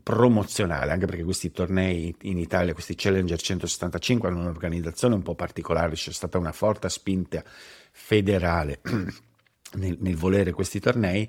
promozionale, 0.03 0.91
anche 0.91 1.07
perché 1.07 1.23
questi 1.23 1.49
tornei 1.49 2.15
in 2.21 2.37
Italia, 2.37 2.73
questi 2.73 2.93
Challenger 2.95 3.41
175 3.41 4.29
hanno 4.29 4.41
un'organizzazione 4.41 5.15
un 5.15 5.23
po' 5.23 5.33
particolare, 5.33 5.95
c'è 5.95 6.11
stata 6.11 6.37
una 6.37 6.51
forte 6.51 6.87
spinta 6.89 7.43
federale 7.91 8.81
nel, 9.73 9.97
nel 9.99 10.15
volere 10.15 10.51
questi 10.51 10.79
tornei 10.79 11.27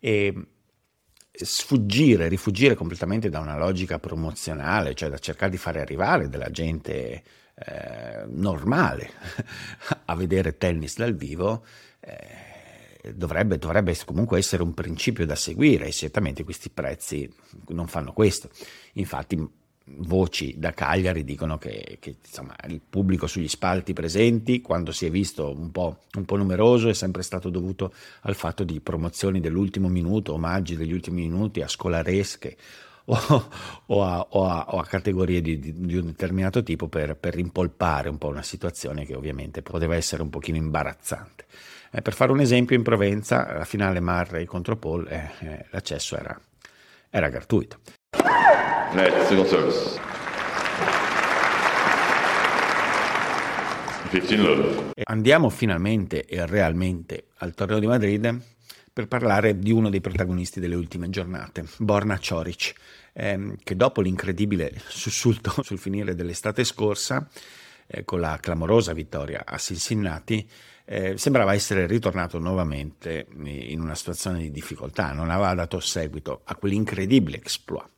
e 0.00 0.34
sfuggire, 1.32 2.28
rifugire 2.28 2.74
completamente 2.74 3.30
da 3.30 3.40
una 3.40 3.56
logica 3.56 3.98
promozionale, 3.98 4.94
cioè 4.94 5.08
da 5.08 5.18
cercare 5.18 5.50
di 5.50 5.56
fare 5.56 5.80
arrivare 5.80 6.28
della 6.28 6.50
gente 6.50 7.22
eh, 7.54 8.24
normale 8.28 9.10
a 10.06 10.14
vedere 10.14 10.58
tennis 10.58 10.96
dal 10.96 11.14
vivo, 11.14 11.64
eh, 12.00 13.12
dovrebbe, 13.14 13.58
dovrebbe, 13.58 13.96
comunque 14.04 14.38
essere 14.38 14.62
un 14.62 14.74
principio 14.74 15.26
da 15.26 15.34
seguire 15.34 15.86
e 15.86 15.92
certamente 15.92 16.44
questi 16.44 16.70
prezzi 16.70 17.30
non 17.68 17.88
fanno 17.88 18.12
questo. 18.12 18.50
Infatti 18.94 19.60
voci 19.98 20.54
da 20.58 20.72
Cagliari 20.72 21.24
dicono 21.24 21.58
che, 21.58 21.98
che 22.00 22.16
insomma, 22.24 22.54
il 22.68 22.80
pubblico 22.88 23.26
sugli 23.26 23.48
spalti 23.48 23.92
presenti, 23.92 24.60
quando 24.60 24.92
si 24.92 25.06
è 25.06 25.10
visto 25.10 25.50
un 25.50 25.70
po', 25.70 26.00
un 26.14 26.24
po', 26.24 26.36
numeroso, 26.36 26.88
è 26.88 26.94
sempre 26.94 27.22
stato 27.22 27.50
dovuto 27.50 27.92
al 28.22 28.34
fatto 28.34 28.64
di 28.64 28.80
promozioni 28.80 29.40
dell'ultimo 29.40 29.88
minuto, 29.88 30.32
omaggi 30.32 30.76
degli 30.76 30.92
ultimi 30.92 31.22
minuti 31.22 31.60
a 31.60 31.68
scolaresche 31.68 32.56
o, 33.04 33.50
o, 33.86 34.04
a, 34.04 34.26
o, 34.30 34.46
a, 34.46 34.66
o 34.70 34.78
a, 34.78 34.84
categorie 34.84 35.40
di, 35.40 35.58
di, 35.58 35.96
un 35.96 36.06
determinato 36.06 36.62
tipo 36.62 36.88
per, 36.88 37.16
per 37.16 37.34
rimpolpare 37.34 38.08
un 38.08 38.18
po' 38.18 38.28
una 38.28 38.42
situazione 38.42 39.04
che 39.04 39.14
ovviamente 39.14 39.62
poteva 39.62 39.96
essere 39.96 40.22
un 40.22 40.30
pochino 40.30 40.56
imbarazzante. 40.56 41.46
Eh, 41.90 42.02
per 42.02 42.14
fare 42.14 42.32
un 42.32 42.40
esempio, 42.40 42.76
in 42.76 42.82
Provenza, 42.82 43.52
la 43.52 43.64
finale 43.64 44.00
Marray 44.00 44.44
contro 44.44 44.76
Paul, 44.76 45.06
eh, 45.08 45.30
eh, 45.40 45.66
l'accesso 45.70 46.16
era, 46.16 46.40
era 47.10 47.28
gratuito. 47.28 47.78
Single 48.92 49.46
service. 49.46 49.98
15 54.10 54.36
love. 54.36 54.92
Andiamo 55.04 55.48
finalmente 55.48 56.26
e 56.26 56.44
realmente 56.44 57.28
al 57.38 57.54
torneo 57.54 57.78
di 57.78 57.86
Madrid 57.86 58.38
per 58.92 59.08
parlare 59.08 59.58
di 59.58 59.72
uno 59.72 59.88
dei 59.88 60.02
protagonisti 60.02 60.60
delle 60.60 60.74
ultime 60.74 61.08
giornate, 61.08 61.64
Borna 61.78 62.18
Cioric, 62.18 62.74
ehm, 63.14 63.56
che 63.64 63.76
dopo 63.76 64.02
l'incredibile 64.02 64.74
sussulto 64.88 65.54
sul 65.64 65.78
finire 65.78 66.14
dell'estate 66.14 66.62
scorsa, 66.62 67.26
eh, 67.86 68.04
con 68.04 68.20
la 68.20 68.36
clamorosa 68.42 68.92
vittoria 68.92 69.44
a 69.46 69.56
Cincinnati, 69.56 70.46
eh, 70.84 71.16
sembrava 71.16 71.54
essere 71.54 71.86
ritornato 71.86 72.38
nuovamente 72.38 73.26
in 73.38 73.80
una 73.80 73.94
situazione 73.94 74.40
di 74.40 74.50
difficoltà, 74.50 75.12
non 75.12 75.30
aveva 75.30 75.54
dato 75.54 75.80
seguito 75.80 76.42
a 76.44 76.54
quell'incredibile 76.56 77.38
exploit. 77.38 77.88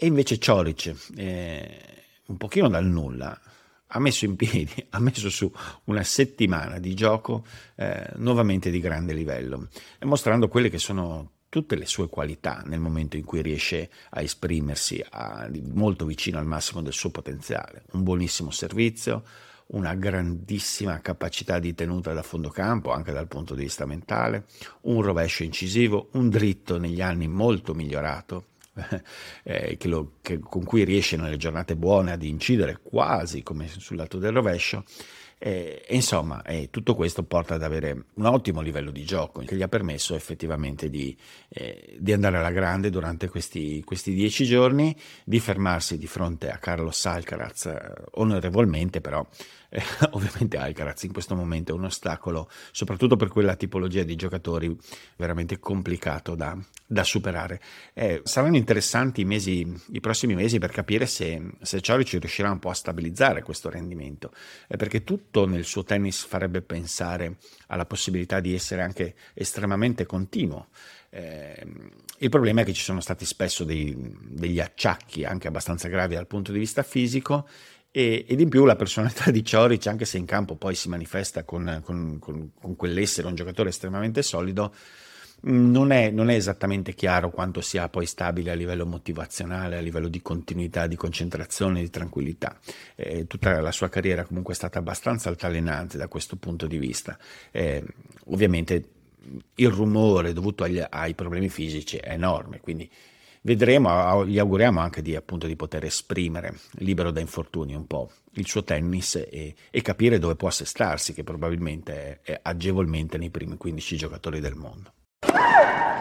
E 0.00 0.06
invece 0.06 0.38
Cioric, 0.38 0.94
eh, 1.16 1.80
un 2.26 2.36
pochino 2.36 2.68
dal 2.68 2.86
nulla, 2.86 3.36
ha 3.84 3.98
messo 3.98 4.26
in 4.26 4.36
piedi, 4.36 4.72
ha 4.90 5.00
messo 5.00 5.28
su 5.28 5.52
una 5.86 6.04
settimana 6.04 6.78
di 6.78 6.94
gioco 6.94 7.44
eh, 7.74 8.08
nuovamente 8.14 8.70
di 8.70 8.78
grande 8.78 9.12
livello, 9.12 9.66
mostrando 10.02 10.46
quelle 10.46 10.70
che 10.70 10.78
sono 10.78 11.32
tutte 11.48 11.74
le 11.74 11.84
sue 11.84 12.08
qualità 12.08 12.62
nel 12.66 12.78
momento 12.78 13.16
in 13.16 13.24
cui 13.24 13.42
riesce 13.42 13.90
a 14.10 14.22
esprimersi 14.22 15.04
a, 15.10 15.50
molto 15.72 16.04
vicino 16.04 16.38
al 16.38 16.46
massimo 16.46 16.80
del 16.80 16.92
suo 16.92 17.10
potenziale. 17.10 17.82
Un 17.90 18.04
buonissimo 18.04 18.52
servizio, 18.52 19.24
una 19.70 19.96
grandissima 19.96 21.00
capacità 21.00 21.58
di 21.58 21.74
tenuta 21.74 22.12
da 22.12 22.22
fondo 22.22 22.50
campo, 22.50 22.92
anche 22.92 23.10
dal 23.10 23.26
punto 23.26 23.56
di 23.56 23.64
vista 23.64 23.84
mentale, 23.84 24.44
un 24.82 25.02
rovescio 25.02 25.42
incisivo, 25.42 26.10
un 26.12 26.28
dritto 26.28 26.78
negli 26.78 27.00
anni 27.00 27.26
molto 27.26 27.74
migliorato, 27.74 28.44
eh, 29.44 29.76
che 29.76 29.88
lo, 29.88 30.14
che, 30.20 30.38
con 30.38 30.64
cui 30.64 30.84
riesce 30.84 31.16
nelle 31.16 31.36
giornate 31.36 31.76
buone 31.76 32.12
ad 32.12 32.22
incidere 32.22 32.78
quasi 32.82 33.42
come 33.42 33.68
sul 33.68 33.96
lato 33.96 34.18
del 34.18 34.32
rovescio. 34.32 34.84
E, 35.38 35.84
insomma, 35.90 36.42
eh, 36.42 36.68
tutto 36.70 36.96
questo 36.96 37.22
porta 37.22 37.54
ad 37.54 37.62
avere 37.62 38.06
un 38.14 38.26
ottimo 38.26 38.60
livello 38.60 38.90
di 38.90 39.04
gioco 39.04 39.40
che 39.42 39.54
gli 39.54 39.62
ha 39.62 39.68
permesso 39.68 40.16
effettivamente 40.16 40.90
di, 40.90 41.16
eh, 41.48 41.96
di 41.98 42.12
andare 42.12 42.38
alla 42.38 42.50
grande 42.50 42.90
durante 42.90 43.28
questi, 43.28 43.82
questi, 43.84 44.12
dieci 44.14 44.44
giorni, 44.44 44.96
di 45.24 45.38
fermarsi 45.38 45.96
di 45.96 46.08
fronte 46.08 46.50
a 46.50 46.58
Carlos 46.58 47.06
Alcaraz 47.06 47.66
eh, 47.66 47.94
onorevolmente, 48.14 49.00
però 49.00 49.24
eh, 49.70 49.82
ovviamente 50.12 50.56
Alcaraz 50.56 51.02
in 51.04 51.12
questo 51.12 51.34
momento 51.34 51.72
è 51.72 51.74
un 51.74 51.84
ostacolo, 51.84 52.50
soprattutto 52.72 53.16
per 53.16 53.28
quella 53.28 53.54
tipologia 53.54 54.02
di 54.02 54.16
giocatori 54.16 54.76
veramente 55.16 55.58
complicato 55.58 56.34
da, 56.34 56.56
da 56.86 57.04
superare. 57.04 57.60
Eh, 57.92 58.22
saranno 58.24 58.56
interessanti 58.56 59.20
i, 59.20 59.24
mesi, 59.24 59.66
i, 59.92 60.00
prossimi 60.00 60.34
mesi 60.34 60.58
per 60.58 60.70
capire 60.70 61.06
se, 61.06 61.40
se 61.60 61.80
Cioric 61.80 62.16
riuscirà 62.18 62.50
un 62.50 62.58
po' 62.58 62.70
a 62.70 62.74
stabilizzare 62.74 63.42
questo 63.42 63.68
rendimento, 63.68 64.32
eh, 64.66 64.76
perché 64.76 65.04
tutto 65.04 65.27
nel 65.46 65.64
suo 65.64 65.84
tennis 65.84 66.24
farebbe 66.24 66.62
pensare 66.62 67.36
alla 67.68 67.86
possibilità 67.86 68.40
di 68.40 68.54
essere 68.54 68.82
anche 68.82 69.14
estremamente 69.34 70.06
continuo. 70.06 70.68
Eh, 71.10 71.66
il 72.18 72.28
problema 72.28 72.60
è 72.60 72.64
che 72.64 72.72
ci 72.72 72.82
sono 72.82 73.00
stati 73.00 73.24
spesso 73.24 73.64
dei, 73.64 73.96
degli 74.20 74.60
acciacchi 74.60 75.24
anche 75.24 75.48
abbastanza 75.48 75.88
gravi 75.88 76.14
dal 76.14 76.26
punto 76.26 76.52
di 76.52 76.58
vista 76.58 76.82
fisico 76.82 77.46
e, 77.90 78.24
ed 78.28 78.40
in 78.40 78.48
più 78.48 78.64
la 78.64 78.76
personalità 78.76 79.30
di 79.30 79.44
Cioric, 79.44 79.86
anche 79.86 80.04
se 80.04 80.18
in 80.18 80.26
campo 80.26 80.56
poi 80.56 80.74
si 80.74 80.88
manifesta 80.88 81.44
con, 81.44 81.80
con, 81.84 82.18
con, 82.18 82.52
con 82.58 82.76
quell'essere 82.76 83.26
un 83.26 83.34
giocatore 83.34 83.70
estremamente 83.70 84.22
solido, 84.22 84.74
non 85.40 85.92
è, 85.92 86.10
non 86.10 86.30
è, 86.30 86.34
esattamente 86.34 86.94
chiaro 86.94 87.30
quanto 87.30 87.60
sia 87.60 87.88
poi 87.88 88.06
stabile 88.06 88.50
a 88.50 88.54
livello 88.54 88.86
motivazionale, 88.86 89.76
a 89.76 89.80
livello 89.80 90.08
di 90.08 90.20
continuità, 90.20 90.86
di 90.86 90.96
concentrazione, 90.96 91.80
di 91.80 91.90
tranquillità. 91.90 92.58
Eh, 92.96 93.26
tutta 93.26 93.60
la 93.60 93.72
sua 93.72 93.88
carriera 93.88 94.24
comunque 94.24 94.54
è 94.54 94.56
stata 94.56 94.78
abbastanza 94.78 95.28
altalenante 95.28 95.96
da 95.96 96.08
questo 96.08 96.36
punto 96.36 96.66
di 96.66 96.78
vista. 96.78 97.16
Eh, 97.50 97.84
ovviamente 98.26 98.88
il 99.54 99.68
rumore 99.68 100.32
dovuto 100.32 100.64
agli, 100.64 100.82
ai 100.88 101.14
problemi 101.14 101.48
fisici 101.48 101.96
è 101.96 102.12
enorme, 102.12 102.60
quindi 102.60 102.90
Vedremo, 103.40 104.26
gli 104.26 104.38
auguriamo 104.38 104.80
anche 104.80 105.00
di, 105.00 105.14
appunto, 105.14 105.46
di 105.46 105.56
poter 105.56 105.84
esprimere, 105.84 106.58
libero 106.78 107.10
da 107.10 107.20
infortuni, 107.20 107.74
un 107.74 107.86
po' 107.86 108.10
il 108.32 108.46
suo 108.46 108.64
tennis 108.64 109.14
e, 109.14 109.54
e 109.70 109.80
capire 109.80 110.18
dove 110.18 110.34
può 110.34 110.48
assestarsi, 110.48 111.14
che 111.14 111.24
probabilmente 111.24 112.20
è, 112.22 112.32
è 112.32 112.40
agevolmente 112.42 113.16
nei 113.16 113.30
primi 113.30 113.56
15 113.56 113.96
giocatori 113.96 114.40
del 114.40 114.54
mondo. 114.54 114.92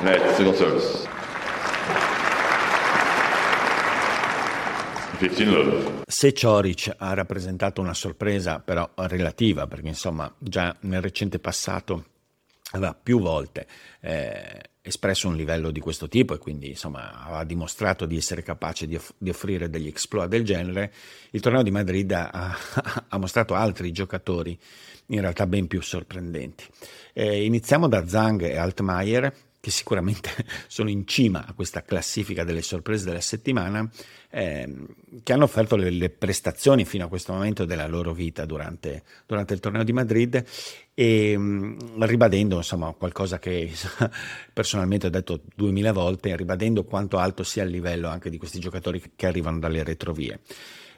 Net, 0.01 0.35
single 0.35 0.53
service. 0.53 1.07
Se 6.05 6.33
Cioric 6.33 6.93
ha 6.95 7.15
rappresentato 7.15 7.81
una 7.81 7.95
sorpresa 7.95 8.59
però 8.59 8.87
relativa, 8.95 9.65
perché 9.65 9.87
insomma 9.87 10.31
già 10.37 10.75
nel 10.81 11.01
recente 11.01 11.39
passato 11.39 12.05
aveva 12.71 12.93
più 12.93 13.19
volte 13.19 13.65
eh, 14.01 14.69
espresso 14.81 15.27
un 15.27 15.35
livello 15.35 15.71
di 15.71 15.79
questo 15.79 16.07
tipo 16.07 16.35
e 16.35 16.37
quindi 16.37 16.69
insomma 16.69 17.23
aveva 17.23 17.43
dimostrato 17.43 18.05
di 18.05 18.17
essere 18.17 18.43
capace 18.43 18.85
di, 18.85 18.95
off- 18.95 19.13
di 19.17 19.31
offrire 19.31 19.67
degli 19.69 19.87
exploit 19.87 20.29
del 20.29 20.43
genere, 20.43 20.93
il 21.31 21.41
torneo 21.41 21.63
di 21.63 21.71
Madrid 21.71 22.11
ha, 22.11 22.55
ha 23.09 23.17
mostrato 23.17 23.55
altri 23.55 23.91
giocatori 23.91 24.57
in 25.07 25.21
realtà 25.21 25.47
ben 25.47 25.65
più 25.65 25.81
sorprendenti. 25.81 26.65
Eh, 27.13 27.45
iniziamo 27.45 27.87
da 27.87 28.07
Zhang 28.07 28.43
e 28.43 28.57
Altmaier 28.57 29.33
che 29.67 29.71
sicuramente 29.71 30.29
sono 30.67 30.89
in 30.89 31.05
cima 31.05 31.45
a 31.45 31.53
questa 31.53 31.83
classifica 31.83 32.45
delle 32.45 32.61
sorprese 32.61 33.03
della 33.03 33.19
settimana, 33.19 33.87
eh, 34.29 34.73
che 35.23 35.33
hanno 35.33 35.43
offerto 35.43 35.75
le, 35.75 35.89
le, 35.89 36.09
prestazioni 36.09 36.85
fino 36.85 37.03
a 37.03 37.07
questo 37.09 37.33
momento 37.33 37.65
della 37.65 37.85
loro 37.85 38.13
vita 38.13 38.45
durante, 38.45 39.03
durante 39.25 39.53
il 39.53 39.59
torneo 39.59 39.83
di 39.83 39.91
Madrid 39.91 40.41
e 40.93 41.37
mh, 41.37 42.05
ribadendo 42.05 42.55
insomma 42.55 42.93
qualcosa 42.93 43.39
che 43.39 43.69
personalmente 44.53 45.07
ho 45.07 45.09
detto 45.09 45.41
duemila 45.53 45.91
volte, 45.91 46.35
ribadendo 46.37 46.85
quanto 46.85 47.17
alto 47.17 47.43
sia 47.43 47.63
il 47.63 47.69
livello 47.69 48.07
anche 48.07 48.29
di 48.29 48.37
questi 48.37 48.59
giocatori 48.59 49.03
che 49.15 49.25
arrivano 49.25 49.59
dalle 49.59 49.83
retrovie. 49.83 50.39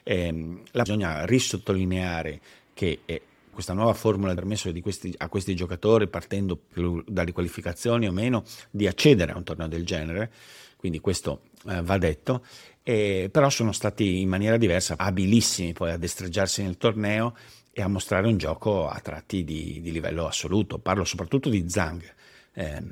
Eh, 0.04 0.60
bisogna 0.72 1.26
risottolineare 1.26 2.40
che 2.72 3.00
eh, 3.04 3.22
questa 3.60 3.74
nuova 3.74 3.92
formula 3.92 4.32
ha 4.32 4.34
permesso 4.34 4.72
questi, 4.80 5.14
a 5.18 5.28
questi 5.28 5.54
giocatori, 5.54 6.08
partendo 6.08 6.62
dalle 7.06 7.32
qualificazioni 7.32 8.08
o 8.08 8.12
meno, 8.12 8.42
di 8.70 8.86
accedere 8.86 9.32
a 9.32 9.36
un 9.36 9.44
torneo 9.44 9.68
del 9.68 9.84
genere, 9.84 10.32
quindi 10.76 10.98
questo 10.98 11.42
eh, 11.68 11.82
va 11.82 11.98
detto, 11.98 12.42
e, 12.82 13.28
però 13.30 13.50
sono 13.50 13.72
stati 13.72 14.20
in 14.20 14.30
maniera 14.30 14.56
diversa 14.56 14.94
abilissimi 14.96 15.74
poi 15.74 15.90
a 15.90 15.98
destreggiarsi 15.98 16.62
nel 16.62 16.78
torneo 16.78 17.36
e 17.70 17.82
a 17.82 17.88
mostrare 17.88 18.26
un 18.26 18.38
gioco 18.38 18.88
a 18.88 18.98
tratti 19.00 19.44
di, 19.44 19.80
di 19.82 19.92
livello 19.92 20.26
assoluto. 20.26 20.78
Parlo 20.78 21.04
soprattutto 21.04 21.50
di 21.50 21.68
Zhang. 21.68 22.02
Eh, 22.54 22.82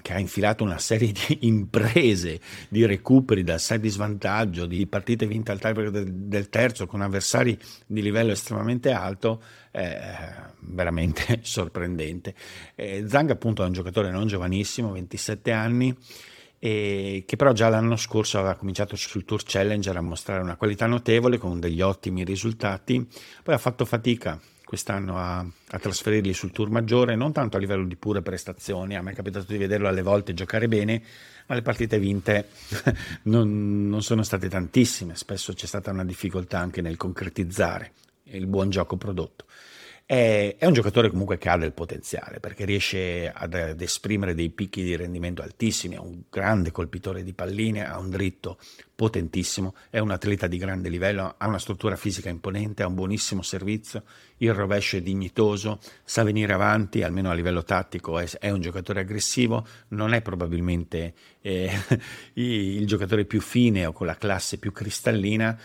che 0.00 0.12
ha 0.12 0.18
infilato 0.18 0.64
una 0.64 0.78
serie 0.78 1.12
di 1.12 1.38
imprese 1.46 2.40
di 2.68 2.84
recuperi 2.86 3.42
da 3.42 3.58
sei 3.58 3.80
di 3.80 3.88
svantaggio, 3.88 4.66
di 4.66 4.86
partite 4.86 5.26
vinte 5.26 5.52
al 5.52 5.60
tiebreak 5.60 5.90
del, 5.90 6.12
del, 6.12 6.48
terzo 6.48 6.86
con 6.86 7.00
avversari 7.00 7.58
di 7.86 8.02
livello 8.02 8.32
estremamente 8.32 8.90
alto, 8.90 9.42
eh, 9.70 9.98
veramente 10.60 11.40
sorprendente. 11.42 12.34
Eh, 12.74 13.04
Zang 13.06 13.30
appunto 13.30 13.62
è 13.62 13.66
un 13.66 13.72
giocatore 13.72 14.10
non 14.10 14.26
giovanissimo, 14.26 14.92
27 14.92 15.52
anni, 15.52 15.96
e 16.58 17.24
che 17.26 17.36
però 17.36 17.52
già 17.52 17.68
l'anno 17.68 17.96
scorso 17.96 18.38
aveva 18.38 18.56
cominciato 18.56 18.96
sul 18.96 19.24
Tour 19.24 19.42
Challenger 19.44 19.96
a 19.96 20.00
mostrare 20.00 20.42
una 20.42 20.56
qualità 20.56 20.86
notevole 20.86 21.38
con 21.38 21.60
degli 21.60 21.80
ottimi 21.80 22.24
risultati, 22.24 23.06
poi 23.42 23.54
ha 23.54 23.58
fatto 23.58 23.84
fatica 23.84 24.40
quest'anno 24.68 25.16
a, 25.16 25.38
a, 25.38 25.78
trasferirli 25.78 26.34
sul 26.34 26.52
tour 26.52 26.68
maggiore, 26.68 27.16
non 27.16 27.32
tanto 27.32 27.56
a 27.56 27.60
livello 27.60 27.86
di 27.86 27.96
pure 27.96 28.20
prestazioni, 28.20 28.96
a 28.96 29.00
me 29.00 29.12
è 29.12 29.14
capitato 29.14 29.46
di 29.50 29.56
vederlo 29.56 29.88
alle 29.88 30.02
volte 30.02 30.34
giocare 30.34 30.68
bene, 30.68 31.02
ma 31.46 31.54
le 31.54 31.62
partite 31.62 31.98
vinte 31.98 32.48
non, 33.24 33.88
non 33.88 34.02
sono 34.02 34.22
state 34.22 34.46
tantissime, 34.50 35.16
spesso 35.16 35.54
c'è 35.54 35.64
stata 35.64 35.90
una 35.90 36.04
difficoltà 36.04 36.58
anche 36.58 36.82
nel 36.82 36.98
concretizzare 36.98 37.92
il 38.24 38.46
buon 38.46 38.68
gioco 38.68 38.98
prodotto. 38.98 39.46
È, 40.10 40.56
è, 40.58 40.64
un 40.64 40.72
giocatore 40.72 41.10
comunque 41.10 41.36
che 41.36 41.50
ha 41.50 41.58
del 41.58 41.74
potenziale 41.74 42.40
perché 42.40 42.64
riesce 42.64 43.30
ad, 43.30 43.52
ad, 43.52 43.78
esprimere 43.82 44.34
dei 44.34 44.48
picchi 44.48 44.82
di 44.82 44.96
rendimento 44.96 45.42
altissimi, 45.42 45.96
è 45.96 45.98
un 45.98 46.22
grande 46.30 46.70
colpitore 46.70 47.22
di 47.22 47.34
palline, 47.34 47.86
ha 47.86 47.98
un 47.98 48.08
dritto 48.08 48.56
potentissimo, 48.94 49.74
è 49.90 49.98
un 49.98 50.10
atleta 50.10 50.46
di 50.46 50.56
grande 50.56 50.88
livello, 50.88 51.34
ha 51.36 51.46
una 51.46 51.58
struttura 51.58 51.94
fisica 51.94 52.30
imponente, 52.30 52.82
ha 52.82 52.86
un 52.86 52.94
buonissimo 52.94 53.42
servizio, 53.42 54.04
il 54.38 54.54
rovescio 54.54 54.96
è 54.96 55.02
dignitoso, 55.02 55.78
sa 56.02 56.22
venire 56.22 56.54
avanti, 56.54 57.02
almeno 57.02 57.28
a 57.28 57.34
livello 57.34 57.62
tattico 57.62 58.18
è, 58.18 58.26
è 58.38 58.48
un 58.48 58.62
giocatore 58.62 59.00
aggressivo, 59.00 59.66
non 59.88 60.14
è 60.14 60.22
probabilmente 60.22 61.12
eh, 61.42 61.70
il 62.32 62.86
giocatore 62.86 63.26
più 63.26 63.42
fine 63.42 63.84
o 63.84 63.92
con 63.92 64.06
la 64.06 64.16
classe 64.16 64.56
più 64.56 64.72
cristallina, 64.72 65.60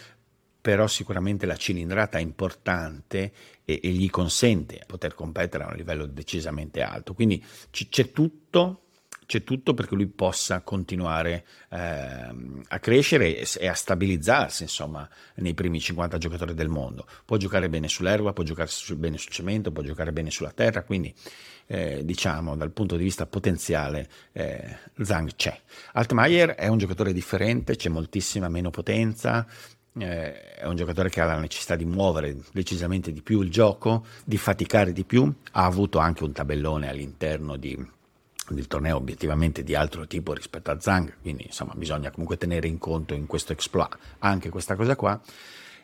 però 0.63 0.87
sicuramente 0.87 1.45
la 1.45 1.57
cilindrata 1.57 2.19
è 2.19 2.21
importante 2.21 3.33
e, 3.65 3.81
e 3.83 3.89
gli 3.89 4.09
consente 4.09 4.75
di 4.75 4.83
poter 4.87 5.13
competere 5.13 5.65
a 5.65 5.67
un 5.67 5.75
livello 5.75 6.05
decisamente 6.05 6.81
alto. 6.81 7.13
Quindi 7.13 7.43
c- 7.69 7.89
c'è 7.89 8.11
tutto 8.11 8.83
c'è 9.25 9.43
tutto 9.43 9.73
perché 9.73 9.95
lui 9.95 10.07
possa 10.07 10.61
continuare 10.61 11.45
eh, 11.69 11.77
a 11.77 12.79
crescere 12.79 13.39
e, 13.39 13.67
a 13.67 13.73
stabilizzarsi 13.73 14.63
insomma 14.63 15.07
nei 15.35 15.53
primi 15.53 15.79
50 15.79 16.17
giocatori 16.17 16.53
del 16.53 16.67
mondo 16.67 17.07
può 17.23 17.37
giocare 17.37 17.69
bene 17.69 17.87
sull'erba 17.87 18.33
può 18.33 18.43
giocare 18.43 18.69
bene 18.95 19.17
sul 19.17 19.31
cemento 19.31 19.71
può 19.71 19.81
giocare 19.81 20.11
bene 20.11 20.29
sulla 20.29 20.51
terra 20.51 20.83
quindi 20.83 21.13
eh, 21.67 22.03
diciamo 22.03 22.57
dal 22.57 22.71
punto 22.71 22.97
di 22.97 23.03
vista 23.03 23.25
potenziale 23.25 24.09
eh, 24.33 24.77
Zhang 25.01 25.35
c'è 25.35 25.57
Altmaier 25.93 26.55
è 26.55 26.67
un 26.67 26.77
giocatore 26.77 27.13
differente 27.13 27.77
c'è 27.77 27.87
moltissima 27.87 28.49
meno 28.49 28.71
potenza 28.71 29.47
eh, 29.99 30.55
è 30.55 30.65
un 30.65 30.75
giocatore 30.75 31.09
che 31.09 31.21
ha 31.21 31.25
la 31.25 31.39
necessità 31.39 31.75
di 31.75 31.85
muovere 31.85 32.35
decisamente 32.51 33.11
di 33.11 33.21
più 33.21 33.41
il 33.41 33.51
gioco, 33.51 34.05
di 34.23 34.37
faticare 34.37 34.91
di 34.91 35.03
più, 35.03 35.31
ha 35.51 35.65
avuto 35.65 35.99
anche 35.99 36.23
un 36.23 36.31
tabellone 36.31 36.89
all'interno 36.89 37.57
di, 37.57 37.77
del 38.49 38.67
torneo 38.67 38.97
obiettivamente 38.97 39.63
di 39.63 39.75
altro 39.75 40.07
tipo 40.07 40.33
rispetto 40.33 40.71
a 40.71 40.79
Zhang, 40.79 41.17
quindi 41.21 41.45
insomma 41.45 41.73
bisogna 41.75 42.09
comunque 42.11 42.37
tenere 42.37 42.67
in 42.67 42.77
conto 42.77 43.13
in 43.13 43.27
questo 43.27 43.53
exploit 43.53 43.97
anche 44.19 44.49
questa 44.49 44.75
cosa 44.75 44.95
qua. 44.95 45.19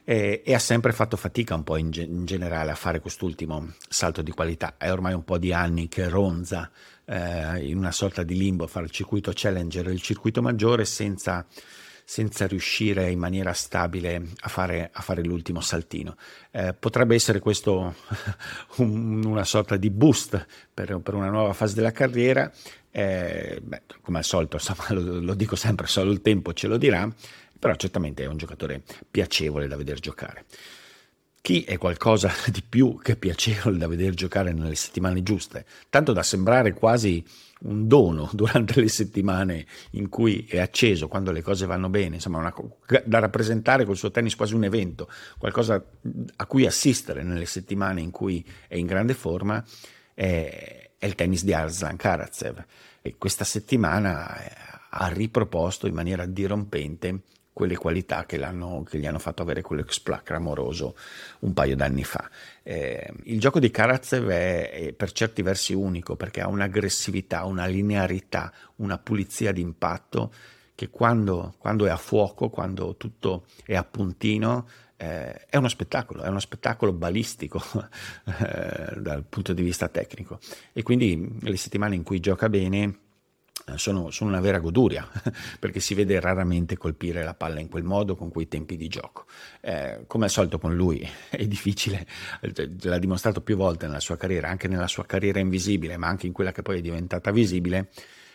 E, 0.06 0.41
e 0.43 0.54
ha 0.56 0.60
sempre 0.60 0.91
fatto 0.91 1.17
fatica 1.17 1.54
un 1.54 1.63
po' 1.63 1.78
in, 1.78 1.91
ge- 1.91 2.02
in, 2.02 2.26
generale 2.26 2.72
a 2.72 2.76
fare 2.76 3.00
quest'ultimo 3.00 3.74
salto 3.88 4.24
di 4.24 4.32
qualità. 4.32 4.74
È 4.78 4.91
ormai 4.91 5.13
un 5.13 5.24
po' 5.24 5.38
di 5.38 5.54
anni 5.54 5.88
che 5.88 6.10
ronza 6.10 6.72
eh, 7.06 7.67
in 7.67 7.78
una 7.78 7.91
sorta 7.91 8.24
di 8.24 8.36
limbo 8.36 8.63
a 8.63 8.67
fare 8.67 8.86
il 8.86 8.91
circuito 8.91 9.32
challenger 9.36 9.88
e 9.88 9.91
il 9.91 10.02
circuito 10.02 10.41
maggiore 10.41 10.86
senza 10.86 11.45
senza 12.10 12.48
riuscire 12.48 13.12
in 13.12 13.19
maniera 13.19 13.54
stabile 13.54 14.30
a 14.39 14.50
fare, 14.50 14.89
a 14.91 15.00
fare 15.00 15.24
l'ultimo 15.24 15.62
saltino. 15.62 16.15
Eh, 16.50 16.74
potrebbe 16.74 17.13
essere 17.13 17.38
questo 17.38 17.93
un, 18.78 19.24
una 19.24 19.43
sorta 19.43 19.78
di 19.78 19.91
boost 19.91 20.43
per, 20.74 20.98
per, 21.02 21.13
una 21.13 21.30
nuova 21.30 21.54
fase 21.54 21.76
della 21.76 21.91
carriera. 21.91 22.52
Eh, 22.89 23.62
beh, 23.62 23.82
come 24.02 24.17
al 24.17 24.24
solito, 24.24 24.56
insomma, 24.56 24.86
lo, 24.89 25.19
lo 25.19 25.34
dico 25.36 25.56
sempre, 25.56 25.86
solo 25.86 26.10
il 26.10 26.22
tempo 26.22 26.52
ce 26.52 26.65
lo 26.65 26.78
dirà, 26.78 27.08
però 27.60 27.76
certamente 27.76 28.24
è 28.24 28.26
un 28.26 28.38
giocatore 28.38 28.82
piacevole 29.12 29.67
da 29.67 29.78
vedere 29.78 30.00
giocare. 30.00 30.45
Chi 31.41 31.63
è 31.63 31.78
qualcosa 31.78 32.32
di 32.52 32.62
più 32.67 32.99
che 33.02 33.15
piacevole 33.15 33.78
da 33.78 33.88
vedere 33.88 34.13
giocare 34.13 34.52
nelle 34.52 34.75
settimane 34.75 35.23
giuste, 35.23 35.65
tanto 35.89 36.13
da 36.13 36.23
sembrare 36.23 36.73
quasi 36.73 37.23
un 37.62 37.88
dono 37.88 38.30
durante 38.34 38.80
le 38.80 38.88
settimane 38.88 39.65
in 39.91 40.10
cui 40.10 40.45
è 40.47 40.60
acceso, 40.60 41.08
quando 41.08 41.32
le 41.32 41.41
cose 41.41 41.65
vanno 41.65 41.89
bene, 41.89 42.15
insomma, 42.15 42.38
una, 42.38 42.54
da 43.06 43.19
rappresentare 43.19 43.86
col 43.86 43.97
suo 43.97 44.12
tennis 44.12 44.36
quasi 44.36 44.54
un 44.54 44.63
evento, 44.63 45.10
qualcosa 45.38 45.84
a 46.36 46.45
cui 46.45 46.65
assistere 46.65 47.23
nelle 47.23 47.45
settimane 47.45 48.02
in 48.02 48.12
cui 48.12 48.45
è 48.67 48.75
in 48.75 48.86
grande 48.86 49.13
forma, 49.13 49.63
è, 50.13 50.91
è 50.97 51.06
il 51.06 51.15
tennis 51.15 51.43
di 51.43 51.54
Arslan 51.54 51.95
Karatsev. 51.95 52.63
E 53.02 53.15
questa 53.17 53.45
settimana 53.45 54.38
eh, 54.43 54.52
ha 54.89 55.08
riproposto 55.08 55.88
in 55.88 55.93
maniera 55.93 56.25
dirompente 56.25 57.21
quelle 57.60 57.76
qualità 57.76 58.26
che, 58.26 58.38
che, 58.38 59.00
gli 59.00 59.06
hanno 59.06 59.19
fatto 59.19 59.41
avere 59.41 59.62
quell'exploit 59.62 60.24
clamoroso 60.24 60.95
un 61.39 61.52
paio 61.52 61.76
d'anni 61.76 62.06
fa. 62.06 62.30
Eh, 62.63 63.12
il 63.24 63.38
gioco 63.38 63.60
di 63.60 63.69
Karatsev 63.69 64.30
è, 64.30 64.72
è, 64.72 64.93
per 64.93 65.12
certi 65.12 65.41
versi 65.41 65.74
unico 65.74 66.15
perché 66.15 66.39
ha 66.39 66.48
un'aggressività, 66.48 67.43
una 67.43 67.65
linearità, 67.65 68.54
una 68.78 68.98
pulizia 68.98 69.52
d'impatto 69.52 70.32
che 70.74 70.89
quando, 70.89 71.56
quando 71.58 71.86
è 71.86 71.89
a 71.89 71.98
fuoco, 71.98 72.48
quando 72.48 72.95
tutto 72.95 73.43
è 73.65 73.76
a 73.76 73.84
puntino, 73.84 74.65
eh, 74.95 75.45
è 75.48 75.58
uno 75.58 75.67
spettacolo, 75.67 76.24
è 76.24 76.30
uno 76.30 76.39
spettacolo 76.39 76.93
balistico 76.93 77.62
eh, 78.24 79.02
dal 79.02 79.26
punto 79.28 79.52
di 79.52 79.63
vista 79.63 79.89
tecnico. 79.89 80.39
E 80.72 80.82
quindi 80.82 81.39
le 81.41 81.58
settimane 81.58 81.95
in 81.95 82.04
cui 82.04 82.22
gioca 82.22 82.48
bene 82.48 83.00
sono, 83.77 84.10
sono, 84.12 84.29
una 84.29 84.39
vera 84.39 84.60
goduria 84.60 85.08
perché 85.60 85.79
si 85.79 85.93
vede 85.93 86.19
raramente 86.19 86.77
colpire 86.77 87.23
la 87.23 87.34
palla 87.34 87.60
in 87.60 87.69
quel 87.69 87.84
modo 87.84 88.15
con 88.15 88.29
quei 88.29 88.47
tempi 88.47 88.77
di 88.77 88.88
gioco. 88.88 89.25
Eh, 89.62 90.01
come 90.08 90.25
al 90.25 90.32
solito 90.32 90.60
con 90.60 90.75
lui 90.75 91.08
è 91.29 91.45
difficile, 91.45 92.05
l'ha 92.82 92.99
dimostrato 92.99 93.41
più 93.41 93.55
volte 93.55 93.88
nella 93.88 93.99
sua 93.99 94.17
carriera, 94.17 94.49
anche 94.49 94.67
nella 94.67 94.88
sua 94.88 95.05
carriera 95.05 95.39
invisibile, 95.39 95.97
ma 95.97 96.08
anche 96.08 96.27
in 96.27 96.34
quella 96.34 96.51
che 96.51 96.62
poi 96.62 96.79
è 96.79 96.82
diventata 96.82 97.32
visibile. 97.32 97.89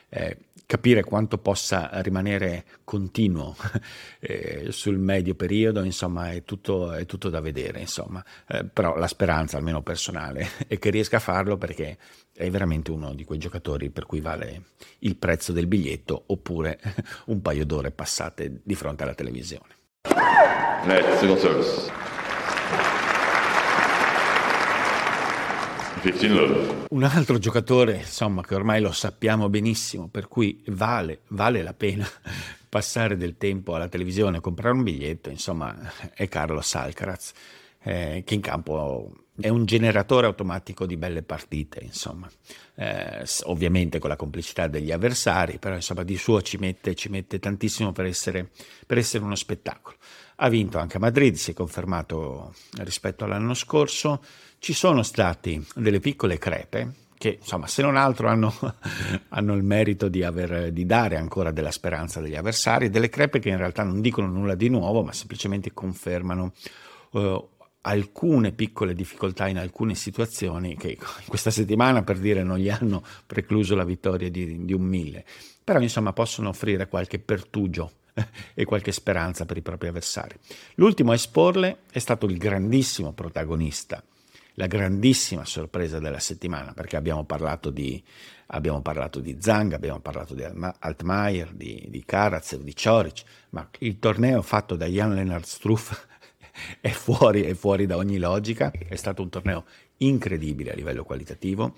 Eh, 0.08 0.36
capire 0.66 1.04
quanto 1.04 1.38
possa 1.38 1.90
rimanere 2.02 2.64
continuo 2.84 3.56
eh, 4.20 4.66
sul 4.70 4.98
medio 4.98 5.34
periodo, 5.34 5.82
insomma, 5.82 6.30
è 6.30 6.44
tutto, 6.44 6.92
è 6.92 7.06
tutto 7.06 7.28
da 7.28 7.40
vedere, 7.40 7.80
insomma. 7.80 8.24
Eh, 8.46 8.64
però 8.64 8.96
la 8.96 9.06
speranza, 9.06 9.56
almeno 9.56 9.82
personale, 9.82 10.48
è 10.66 10.78
che 10.78 10.90
riesca 10.90 11.16
a 11.16 11.20
farlo 11.20 11.56
perché 11.56 11.98
è 12.34 12.50
veramente 12.50 12.90
uno 12.90 13.14
di 13.14 13.24
quei 13.24 13.38
giocatori 13.38 13.90
per 13.90 14.06
cui 14.06 14.20
vale 14.20 14.62
il 15.00 15.16
prezzo 15.16 15.52
del 15.52 15.66
biglietto 15.66 16.24
oppure 16.26 16.80
un 17.26 17.40
paio 17.40 17.64
d'ore 17.64 17.90
passate 17.90 18.60
di 18.62 18.74
fronte 18.74 19.02
alla 19.02 19.14
televisione. 19.14 19.82
Net 20.84 21.16
single 21.18 21.38
service. 21.38 22.04
15 22.74 22.80
love. 22.80 23.04
Un 26.90 27.02
altro 27.02 27.38
giocatore, 27.38 27.96
insomma, 27.96 28.42
che 28.42 28.54
ormai 28.54 28.82
lo 28.82 28.92
sappiamo 28.92 29.48
benissimo, 29.48 30.08
per 30.08 30.28
cui 30.28 30.62
vale, 30.66 31.20
vale 31.28 31.62
la 31.62 31.72
pena 31.72 32.06
passare 32.68 33.16
del 33.16 33.38
tempo 33.38 33.74
alla 33.74 33.88
televisione, 33.88 34.40
comprare 34.40 34.74
un 34.74 34.82
biglietto, 34.82 35.30
insomma, 35.30 35.74
è 36.12 36.28
Carlos 36.28 36.74
Alcaraz, 36.74 37.32
eh, 37.82 38.22
che 38.24 38.34
in 38.34 38.40
campo 38.42 39.12
è 39.40 39.48
un 39.48 39.64
generatore 39.64 40.26
automatico 40.26 40.84
di 40.84 40.96
belle 40.96 41.22
partite, 41.22 41.82
insomma. 41.82 42.30
Eh, 42.74 43.24
ovviamente 43.44 43.98
con 43.98 44.10
la 44.10 44.16
complicità 44.16 44.68
degli 44.68 44.92
avversari, 44.92 45.58
però 45.58 45.74
insomma 45.74 46.02
di 46.02 46.16
suo 46.16 46.42
ci 46.42 46.56
mette, 46.58 46.94
ci 46.94 47.08
mette 47.08 47.38
tantissimo 47.38 47.92
per 47.92 48.04
essere, 48.04 48.50
per 48.86 48.98
essere 48.98 49.24
uno 49.24 49.34
spettacolo. 49.34 49.96
Ha 50.36 50.48
vinto 50.48 50.78
anche 50.78 50.96
a 50.96 51.00
Madrid, 51.00 51.34
si 51.34 51.52
è 51.52 51.54
confermato 51.54 52.54
rispetto 52.78 53.24
all'anno 53.24 53.54
scorso. 53.54 54.22
Ci 54.58 54.72
sono 54.72 55.02
stati 55.02 55.64
delle 55.74 56.00
piccole 56.00 56.38
crepe 56.38 57.02
che, 57.16 57.38
insomma, 57.40 57.66
se 57.66 57.82
non 57.82 57.96
altro 57.96 58.28
hanno, 58.28 58.52
hanno 59.30 59.54
il 59.54 59.62
merito 59.62 60.08
di, 60.08 60.22
aver, 60.22 60.72
di, 60.72 60.84
dare 60.84 61.16
ancora 61.16 61.52
della 61.52 61.70
speranza 61.70 62.18
agli 62.18 62.34
avversari, 62.34 62.90
delle 62.90 63.08
crepe 63.08 63.38
che 63.38 63.48
in 63.48 63.56
realtà 63.56 63.82
non 63.82 64.00
dicono 64.00 64.26
nulla 64.26 64.54
di 64.54 64.68
nuovo, 64.68 65.02
ma 65.02 65.12
semplicemente 65.12 65.72
confermano 65.72 66.52
uh, 67.12 67.48
alcune 67.82 68.52
piccole 68.52 68.94
difficoltà 68.94 69.48
in 69.48 69.58
alcune 69.58 69.94
situazioni 69.94 70.76
che 70.76 70.98
questa 71.26 71.50
settimana 71.50 72.02
per 72.02 72.18
dire 72.18 72.42
non 72.42 72.58
gli 72.58 72.68
hanno 72.68 73.02
precluso 73.26 73.74
la 73.74 73.84
vittoria 73.84 74.30
di, 74.30 74.64
di 74.64 74.72
un 74.72 74.82
mille, 74.82 75.24
però 75.62 75.80
insomma 75.80 76.12
possono 76.12 76.48
offrire 76.48 76.88
qualche 76.88 77.18
pertugio 77.18 77.92
e 78.54 78.64
qualche 78.64 78.92
speranza 78.92 79.44
per 79.44 79.56
i 79.56 79.62
propri 79.62 79.88
avversari. 79.88 80.36
L'ultimo 80.74 81.10
a 81.12 81.14
esporle 81.14 81.82
è 81.90 81.98
stato 81.98 82.26
il 82.26 82.38
grandissimo 82.38 83.12
protagonista, 83.12 84.02
la 84.54 84.66
grandissima 84.66 85.44
sorpresa 85.44 85.98
della 85.98 86.20
settimana, 86.20 86.72
perché 86.72 86.96
abbiamo 86.96 87.24
parlato 87.24 87.70
di, 87.70 88.02
abbiamo 88.46 88.80
parlato 88.82 89.20
di 89.20 89.36
Zang, 89.40 89.72
abbiamo 89.72 90.00
parlato 90.00 90.34
di 90.34 90.44
Altmaier, 90.44 91.52
di, 91.52 91.86
di 91.88 92.04
Karatsev, 92.04 92.62
di 92.62 92.74
Cioric, 92.74 93.22
ma 93.50 93.68
il 93.80 93.98
torneo 93.98 94.42
fatto 94.42 94.76
da 94.76 94.86
Jan 94.86 95.14
Lennart 95.14 95.46
Struff 95.46 96.06
è 96.80 96.90
fuori, 96.90 97.42
è 97.42 97.54
fuori 97.54 97.86
da 97.86 97.96
ogni 97.96 98.18
logica, 98.18 98.70
è 98.70 98.94
stato 98.94 99.22
un 99.22 99.28
torneo 99.28 99.64
incredibile 99.98 100.72
a 100.72 100.74
livello 100.74 101.04
qualitativo 101.04 101.74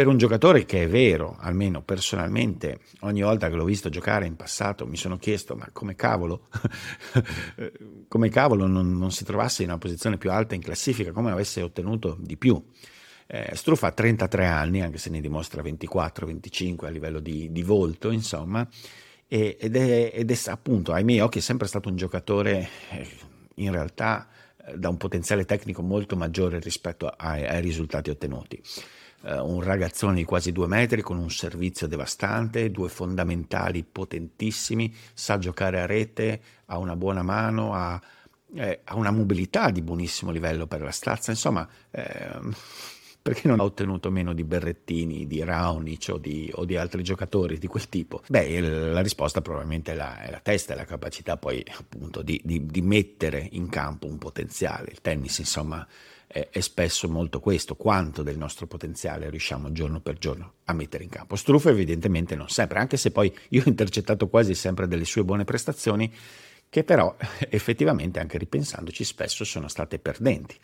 per 0.00 0.08
un 0.08 0.16
giocatore 0.16 0.64
che 0.64 0.84
è 0.84 0.88
vero, 0.88 1.36
almeno 1.38 1.82
personalmente, 1.82 2.78
ogni 3.00 3.20
volta 3.20 3.50
che 3.50 3.54
l'ho 3.54 3.66
visto 3.66 3.90
giocare 3.90 4.24
in 4.24 4.34
passato 4.34 4.86
mi 4.86 4.96
sono 4.96 5.18
chiesto 5.18 5.56
ma 5.56 5.68
come 5.72 5.94
cavolo, 5.94 6.48
come 8.08 8.30
cavolo 8.30 8.66
non, 8.66 8.96
non, 8.96 9.12
si 9.12 9.24
trovasse 9.24 9.62
in 9.62 9.68
una 9.68 9.76
posizione 9.76 10.16
più 10.16 10.30
alta 10.30 10.54
in 10.54 10.62
classifica, 10.62 11.12
come 11.12 11.30
avesse 11.30 11.60
ottenuto 11.60 12.16
di 12.18 12.38
più. 12.38 12.64
Eh, 13.26 13.50
Struff 13.54 13.82
ha 13.82 13.92
33 13.92 14.46
anni, 14.46 14.80
anche 14.80 14.96
se 14.96 15.10
ne 15.10 15.20
dimostra 15.20 15.60
24-25 15.60 16.86
a 16.86 16.88
livello 16.88 17.20
di, 17.20 17.52
di 17.52 17.62
volto, 17.62 18.10
insomma, 18.10 18.66
e, 19.28 19.58
ed, 19.60 19.76
è, 19.76 20.12
ed, 20.14 20.30
è, 20.30 20.38
appunto, 20.46 20.94
ai 20.94 21.04
miei 21.04 21.20
occhi, 21.20 21.40
è 21.40 21.42
sempre 21.42 21.66
stato 21.66 21.90
un 21.90 21.96
giocatore 21.96 22.70
eh, 22.88 23.06
in 23.56 23.70
realtà 23.70 24.28
eh, 24.64 24.78
da 24.78 24.88
un 24.88 24.96
potenziale 24.96 25.44
tecnico 25.44 25.82
molto 25.82 26.16
maggiore 26.16 26.58
rispetto 26.58 27.06
ai, 27.06 27.44
ai 27.44 27.60
risultati 27.60 28.08
ottenuti 28.08 28.62
eh, 29.22 29.38
un 29.38 29.62
ragazzone 29.62 30.14
di 30.14 30.24
quasi 30.24 30.52
due 30.52 30.66
metri 30.66 31.02
con 31.02 31.18
un 31.18 31.30
servizio 31.30 31.86
devastante, 31.86 32.70
due 32.70 32.88
fondamentali 32.88 33.84
potentissimi, 33.84 34.94
sa 35.12 35.38
giocare 35.38 35.80
a 35.80 35.86
rete, 35.86 36.40
ha 36.66 36.78
una 36.78 36.96
buona 36.96 37.22
mano, 37.22 37.74
ha, 37.74 38.00
eh, 38.54 38.80
ha 38.84 38.96
una 38.96 39.10
mobilità 39.10 39.70
di 39.70 39.82
buonissimo 39.82 40.30
livello 40.30 40.66
per 40.66 40.82
la 40.82 40.92
stazza, 40.92 41.30
insomma... 41.30 41.68
Eh, 41.90 42.38
perché 43.22 43.48
non 43.48 43.60
ha 43.60 43.64
ottenuto 43.64 44.10
meno 44.10 44.32
di 44.32 44.44
Berrettini, 44.44 45.26
di 45.26 45.44
Raonic 45.44 46.08
o 46.10 46.18
di, 46.18 46.50
o 46.54 46.64
di, 46.64 46.76
altri 46.76 47.02
giocatori 47.02 47.58
di 47.58 47.66
quel 47.66 47.88
tipo? 47.88 48.22
Beh, 48.26 48.60
la 48.60 49.02
risposta 49.02 49.42
probabilmente 49.42 49.92
è 49.92 49.94
la, 49.94 50.22
è 50.22 50.30
la 50.30 50.40
testa, 50.40 50.72
è 50.72 50.76
la 50.76 50.86
capacità 50.86 51.36
poi 51.36 51.62
appunto 51.76 52.22
di, 52.22 52.40
di, 52.42 52.64
di, 52.64 52.80
mettere 52.80 53.46
in 53.52 53.68
campo 53.68 54.06
un 54.06 54.16
potenziale. 54.16 54.90
Il 54.90 55.00
tennis, 55.02 55.38
insomma, 55.38 55.86
è, 56.32 56.48
è, 56.48 56.60
spesso 56.60 57.08
molto 57.08 57.40
questo, 57.40 57.74
quanto 57.74 58.22
del 58.22 58.38
nostro 58.38 58.68
potenziale 58.68 59.28
riusciamo 59.30 59.72
giorno 59.72 60.00
per 60.00 60.16
giorno 60.16 60.52
a 60.66 60.72
mettere 60.72 61.02
in 61.02 61.10
campo. 61.10 61.34
Struff 61.34 61.66
evidentemente 61.66 62.36
non 62.36 62.48
sempre, 62.48 62.78
anche 62.78 62.96
se 62.96 63.10
poi 63.10 63.36
io 63.48 63.62
ho 63.64 63.68
intercettato 63.68 64.28
quasi 64.28 64.54
sempre 64.54 64.86
delle 64.86 65.04
sue 65.04 65.24
buone 65.24 65.42
prestazioni, 65.42 66.12
che 66.68 66.84
però 66.84 67.16
effettivamente, 67.50 68.20
anche 68.20 68.38
ripensandoci, 68.38 69.02
spesso 69.02 69.44
sono 69.44 69.66
state 69.66 69.98
perdenti. 69.98 70.56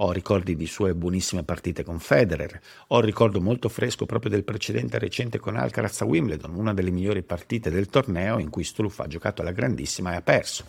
Ho 0.00 0.10
ricordi 0.10 0.56
di 0.56 0.66
sue 0.66 0.92
buonissime 0.92 1.44
partite 1.44 1.84
con 1.84 2.00
Federer, 2.00 2.60
ho 2.88 2.96
un 2.96 3.02
ricordo 3.02 3.40
molto 3.40 3.68
fresco 3.68 4.06
proprio 4.06 4.30
del 4.30 4.44
precedente 4.44 4.98
recente 4.98 5.38
con 5.38 5.56
Alcaraz 5.56 6.00
a 6.00 6.04
Wimbledon, 6.04 6.52
una 6.52 6.74
delle 6.74 6.90
migliori 6.90 7.22
partite 7.22 7.70
del 7.70 7.86
torneo 7.86 8.38
in 8.38 8.50
cui 8.50 8.64
Struff 8.64 8.98
ha 8.98 9.06
giocato 9.06 9.40
alla 9.40 9.52
grandissima 9.52 10.12
e 10.12 10.16
ha 10.16 10.22
perso. 10.22 10.64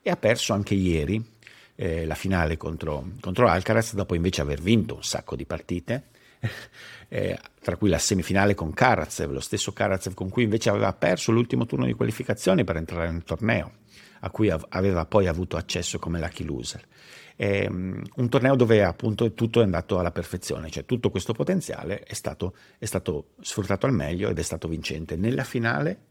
E 0.00 0.08
ha 0.08 0.16
perso 0.16 0.52
anche 0.52 0.74
ieri, 0.74 1.22
eh, 1.74 2.04
la 2.06 2.14
finale 2.14 2.56
contro, 2.56 3.12
contro, 3.20 3.48
Alcaraz, 3.48 3.94
dopo 3.94 4.14
invece 4.14 4.40
aver 4.40 4.60
vinto 4.60 4.94
un 4.94 5.02
sacco 5.02 5.36
di 5.36 5.46
partite, 5.46 6.08
eh, 7.08 7.38
tra 7.60 7.76
cui 7.76 7.88
la 7.88 7.98
semifinale 7.98 8.54
con 8.54 8.72
Karatsev, 8.72 9.30
lo 9.30 9.40
stesso 9.40 9.72
Karatsev 9.72 10.14
con 10.14 10.28
cui 10.28 10.44
invece 10.44 10.70
aveva 10.70 10.92
perso 10.92 11.32
l'ultimo 11.32 11.66
turno 11.66 11.86
di 11.86 11.92
qualificazione 11.92 12.64
per 12.64 12.76
entrare 12.76 13.10
nel 13.10 13.24
torneo, 13.24 13.72
a 14.20 14.30
cui 14.30 14.50
av- 14.50 14.66
aveva 14.70 15.04
poi 15.06 15.26
avuto 15.26 15.56
accesso 15.56 15.98
come 15.98 16.18
lucky 16.18 16.44
loser. 16.44 16.84
Eh, 17.34 17.66
un 17.68 18.28
torneo 18.28 18.54
dove 18.54 18.84
appunto 18.84 19.32
tutto 19.32 19.60
è 19.60 19.64
andato 19.64 19.98
alla 19.98 20.12
perfezione, 20.12 20.70
cioè 20.70 20.84
tutto 20.84 21.10
questo 21.10 21.32
potenziale 21.32 22.00
è 22.00 22.14
stato, 22.14 22.54
è 22.78 22.84
stato 22.84 23.30
sfruttato 23.40 23.86
al 23.86 23.92
meglio 23.92 24.28
ed 24.28 24.38
è 24.38 24.42
stato 24.42 24.68
vincente. 24.68 25.16
Nella 25.16 25.44
finale 25.44 26.10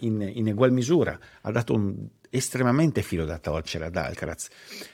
in, 0.00 0.30
in 0.34 0.48
egual 0.48 0.72
misura 0.72 1.18
ha 1.42 1.50
dato 1.50 1.74
un 1.74 2.06
estremamente 2.30 3.02
filo 3.02 3.24
da 3.24 3.38
torcere 3.38 3.86
ad 3.86 3.96
Alcaraz. 3.96 4.48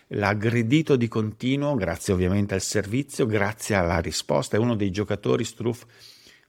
L'ha 0.09 0.29
aggredito 0.29 0.97
di 0.97 1.07
continuo, 1.07 1.75
grazie 1.77 2.13
ovviamente 2.13 2.55
al 2.55 2.61
servizio, 2.61 3.27
grazie 3.27 3.77
alla 3.77 4.01
risposta. 4.01 4.57
È 4.57 4.61
uno 4.61 4.75
dei 4.75 4.91
giocatori 4.91 5.45
Struff 5.45 5.85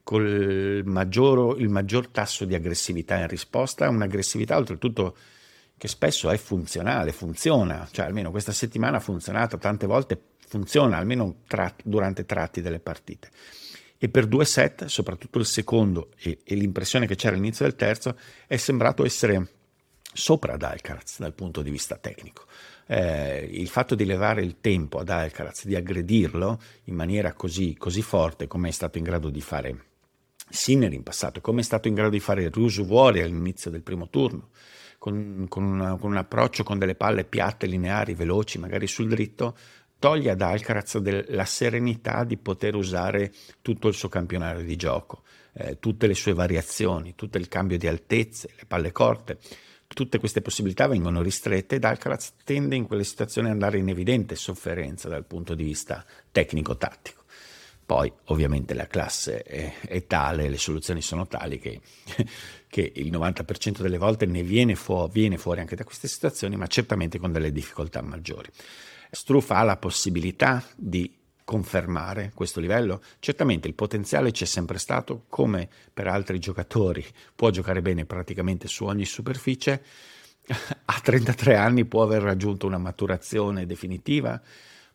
con 0.04 0.23
il 0.25 0.84
maggior, 0.86 2.08
tasso 2.08 2.45
di 2.45 2.56
aggressività 2.56 3.17
in 3.17 3.28
risposta, 3.28 3.88
un'aggressività 3.89 4.58
oltretutto 4.58 5.15
che 5.78 5.88
spesso 5.88 6.32
è 6.32 6.38
funzionale, 6.38 7.12
funziona, 7.12 7.88
cioè 7.91 8.08
almeno 8.08 8.32
questa 8.32 8.52
settimana 8.52 8.97
ha 8.97 9.02
funzionato, 9.02 9.60
tante 9.60 9.86
volte 9.86 10.19
funziona, 10.47 10.97
almeno 10.97 11.41
tratti, 11.47 11.84
durante 11.86 12.25
tratti 12.25 12.62
delle 12.62 12.80
partite. 12.80 13.30
E 14.02 14.08
per 14.10 14.28
due 14.28 14.46
set, 14.46 14.86
soprattutto 14.86 15.40
il 15.40 15.46
secondo 15.46 16.12
e, 16.18 16.40
e 16.44 16.56
l'impressione 16.56 17.06
che 17.06 17.16
c'era 17.16 17.36
all'inizio 17.36 17.66
del 17.66 17.76
terzo, 17.76 18.18
è 18.48 18.56
sembrato 18.56 19.04
essere 19.04 19.56
sopra 20.14 20.54
ad 20.54 20.64
Alcaraz 20.64 21.20
dal 21.20 21.34
punto 21.34 21.62
di 21.62 21.70
vista 21.70 21.98
tecnico. 21.98 22.46
Eh, 22.88 23.48
il 23.52 23.68
fatto 23.68 23.96
di 23.96 24.06
levare 24.06 24.42
il 24.42 24.62
tempo 24.62 25.00
ad 25.00 25.10
Alcaraz, 25.10 25.66
di 25.66 25.76
aggredirlo 25.76 26.60
in 26.86 26.96
maniera 26.96 27.34
così, 27.34 27.76
così 27.76 28.02
forte 28.02 28.48
come 28.48 28.70
è 28.70 28.72
stato 28.72 28.98
in 28.98 29.04
grado 29.04 29.30
di 29.30 29.42
fare 29.42 29.84
Sinner 30.50 30.92
in 30.94 31.04
passato, 31.04 31.42
come 31.42 31.62
è 31.62 31.64
stato 31.64 31.88
in 31.88 31.94
grado 31.94 32.10
di 32.12 32.20
fare 32.20 32.50
Rusuvuori 32.50 33.22
all'inizio 33.22 33.70
del 33.70 33.84
primo 33.84 34.10
turno, 34.10 34.50
con, 34.98 35.46
con, 35.48 35.64
una, 35.64 35.96
con, 35.98 36.12
un 36.12 36.18
approccio 36.18 36.64
con 36.64 36.80
delle 36.80 36.96
palle 36.96 37.24
piatte, 37.24 37.68
lineari, 37.68 38.16
veloci, 38.16 38.58
magari 38.58 38.88
sul 38.88 39.08
dritto, 39.08 39.56
toglie 40.00 40.32
ad 40.32 40.42
Alcaraz 40.42 41.00
la 41.28 41.46
serenità 41.46 42.24
di 42.24 42.38
poter 42.38 42.76
usare 42.76 43.32
tutto 43.62 43.88
il 43.88 43.94
suo 43.94 44.10
campionario 44.10 44.64
di 44.64 44.76
gioco, 44.76 45.24
eh, 45.54 45.78
tutte 45.80 46.08
le 46.08 46.16
sue 46.16 46.34
variazioni, 46.34 47.14
tutto 47.16 47.38
il 47.38 47.48
cambio 47.48 47.78
di 47.78 47.88
altezze, 47.88 48.50
le 48.56 48.66
palle 48.66 48.92
corte 48.92 49.38
tutte 49.94 50.20
queste 50.20 50.42
possibilità 50.42 50.88
vengono 50.88 51.22
ristrette 51.22 51.76
ed 51.76 51.84
Alcaraz 51.84 52.34
tende 52.44 52.76
in 52.76 52.86
quelle 52.86 53.04
situazioni 53.04 53.48
ad 53.48 53.54
andare 53.54 53.80
in 53.80 53.90
evidente 53.90 54.36
sofferenza 54.36 55.10
dal 55.10 55.26
punto 55.26 55.56
di 55.56 55.64
vista 55.64 56.06
tecnico-tattico. 56.32 57.24
Poi 57.86 58.12
ovviamente 58.26 58.76
la 58.76 58.86
classe 58.86 59.42
è, 59.42 59.74
è 59.82 60.06
tale, 60.06 60.48
le 60.48 60.60
soluzioni 60.60 61.02
sono 61.02 61.26
tali 61.26 61.58
che, 61.58 61.82
che 62.70 62.92
il 62.96 63.12
90% 63.12 63.82
delle 63.82 63.98
volte 63.98 64.28
ne 64.28 64.44
viene, 64.44 64.76
fu- 64.76 65.10
viene 65.10 65.40
fuori 65.40 65.62
anche 65.62 65.76
da 65.76 65.84
queste 65.84 66.08
situazioni, 66.08 66.56
ma 66.56 66.68
certamente 66.68 67.18
con 67.18 67.32
delle 67.32 67.52
difficoltà 67.52 68.04
maggiori. 68.04 68.50
Struff 69.10 69.52
ha 69.52 69.63
la 69.63 69.78
possibilità 69.78 70.63
di 70.76 71.12
confermare 71.43 72.32
questo 72.36 72.60
livello? 72.60 73.02
Certamente 73.19 73.67
il 73.67 73.74
potenziale 73.74 74.32
c'è 74.32 74.45
sempre 74.45 74.78
stato, 74.78 75.26
come 75.30 75.67
per 75.91 76.08
altri 76.08 76.39
giocatori. 76.39 77.04
Può 77.36 77.50
giocare 77.50 77.82
bene 77.82 78.06
praticamente 78.06 78.67
su 78.67 78.86
ogni 78.86 79.06
superficie, 79.06 79.84
a 80.86 81.00
33 81.02 81.56
anni 81.56 81.86
può 81.86 82.04
aver 82.04 82.22
raggiunto 82.22 82.67
una 82.67 82.78
maturazione 82.78 83.65
definitiva, 83.65 84.39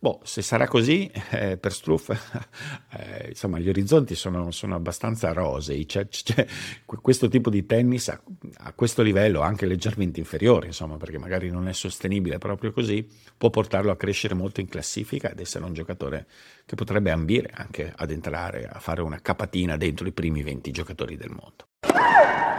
Boh, 0.05 0.21
se 0.23 0.43
sarà 0.43 0.69
così, 0.69 1.11
eh, 1.33 1.57
per 1.57 1.73
Struff, 1.73 2.11
eh, 2.93 3.29
insomma, 3.29 3.59
gli 3.59 3.71
orizzonti 3.71 4.15
sono, 4.15 4.51
sono 4.51 4.75
abbastanza 4.75 5.33
rosei. 5.33 5.89
Cioè, 5.89 6.07
cioè, 6.09 6.47
questo 6.85 7.29
tipo 7.29 7.49
di 7.49 7.65
tennis 7.65 8.11
a, 8.11 8.21
a, 8.59 8.75
questo 8.75 9.01
livello, 9.01 9.41
anche 9.41 9.65
leggermente 9.65 10.21
inferiore, 10.21 10.67
insomma, 10.67 10.99
perché 10.99 11.17
magari 11.17 11.49
non 11.49 11.69
è 11.69 11.73
sostenibile 11.73 12.37
proprio 12.37 12.71
così, 12.71 13.09
può 13.39 13.49
portarlo 13.49 13.91
a 13.93 13.97
crescere 13.97 14.35
molto 14.35 14.61
in 14.61 14.69
classifica 14.69 15.31
ed 15.31 15.41
essere 15.41 15.65
un 15.65 15.73
giocatore 15.73 16.27
che 16.67 16.75
potrebbe 16.75 17.11
ambire 17.11 17.49
anche 17.55 17.91
ad 17.97 18.11
entrare 18.11 18.69
a 18.71 18.81
fare 18.81 19.01
una 19.01 19.23
capatina 19.23 19.79
dentro 19.79 20.07
i 20.07 20.13
primi 20.13 20.43
20 20.43 20.71
giocatori 20.71 21.17
del 21.17 21.31
mondo. 21.31 21.69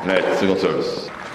Net, 0.04 0.34
single 0.34 0.58
service. 0.58 1.35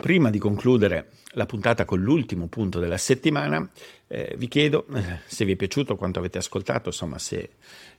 Prima 0.00 0.30
di 0.30 0.38
concludere 0.38 1.10
la 1.32 1.44
puntata 1.44 1.84
con 1.84 2.00
l'ultimo 2.00 2.46
punto 2.46 2.78
della 2.78 2.96
settimana, 2.96 3.68
eh, 4.06 4.34
vi 4.38 4.48
chiedo 4.48 4.86
eh, 4.94 5.20
se 5.26 5.44
vi 5.44 5.52
è 5.52 5.56
piaciuto 5.56 5.94
quanto 5.94 6.18
avete 6.18 6.38
ascoltato, 6.38 6.88
insomma, 6.88 7.18
se, 7.18 7.50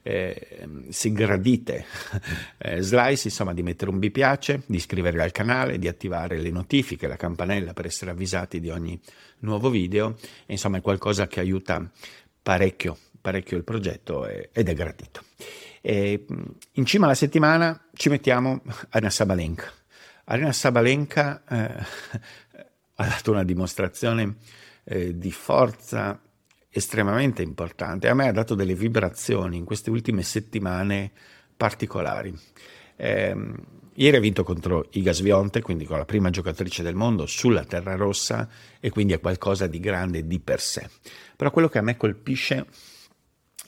eh, 0.02 0.66
se 0.88 1.12
gradite 1.12 1.84
eh, 2.58 2.80
Slice, 2.80 3.28
insomma, 3.28 3.54
di 3.54 3.62
mettere 3.62 3.92
un 3.92 3.98
mi 3.98 4.10
piace, 4.10 4.62
di 4.66 4.76
iscrivervi 4.76 5.20
al 5.20 5.30
canale, 5.30 5.78
di 5.78 5.86
attivare 5.86 6.38
le 6.38 6.50
notifiche, 6.50 7.06
la 7.06 7.16
campanella 7.16 7.72
per 7.72 7.86
essere 7.86 8.10
avvisati 8.10 8.58
di 8.58 8.70
ogni 8.70 8.98
nuovo 9.40 9.70
video. 9.70 10.16
E, 10.44 10.54
insomma, 10.54 10.78
è 10.78 10.80
qualcosa 10.80 11.28
che 11.28 11.38
aiuta 11.38 11.88
parecchio, 12.42 12.98
parecchio 13.20 13.56
il 13.56 13.62
progetto 13.62 14.26
ed 14.26 14.68
è 14.68 14.74
gradito. 14.74 15.22
E, 15.80 16.26
in 16.72 16.84
cima 16.84 17.04
alla 17.04 17.14
settimana 17.14 17.80
ci 17.94 18.08
mettiamo 18.08 18.60
Anna 18.90 19.08
Sabalenka 19.08 19.72
Arena 20.32 20.52
Sabalenka 20.52 21.42
eh, 21.46 21.76
ha 22.96 23.06
dato 23.06 23.32
una 23.32 23.44
dimostrazione 23.44 24.36
eh, 24.84 25.18
di 25.18 25.30
forza 25.30 26.18
estremamente 26.70 27.42
importante. 27.42 28.08
A 28.08 28.14
me 28.14 28.28
ha 28.28 28.32
dato 28.32 28.54
delle 28.54 28.74
vibrazioni 28.74 29.58
in 29.58 29.66
queste 29.66 29.90
ultime 29.90 30.22
settimane 30.22 31.10
particolari. 31.54 32.34
Eh, 32.96 33.36
ieri 33.92 34.16
ha 34.16 34.20
vinto 34.20 34.42
contro 34.42 34.88
Iga 34.92 35.12
Svionte, 35.12 35.60
quindi 35.60 35.84
con 35.84 35.98
la 35.98 36.06
prima 36.06 36.30
giocatrice 36.30 36.82
del 36.82 36.94
mondo 36.94 37.26
sulla 37.26 37.64
terra 37.64 37.94
rossa 37.94 38.48
e 38.80 38.88
quindi 38.88 39.12
è 39.12 39.20
qualcosa 39.20 39.66
di 39.66 39.80
grande 39.80 40.26
di 40.26 40.40
per 40.40 40.60
sé. 40.60 40.88
Però 41.36 41.50
quello 41.50 41.68
che 41.68 41.76
a 41.76 41.82
me 41.82 41.98
colpisce 41.98 42.64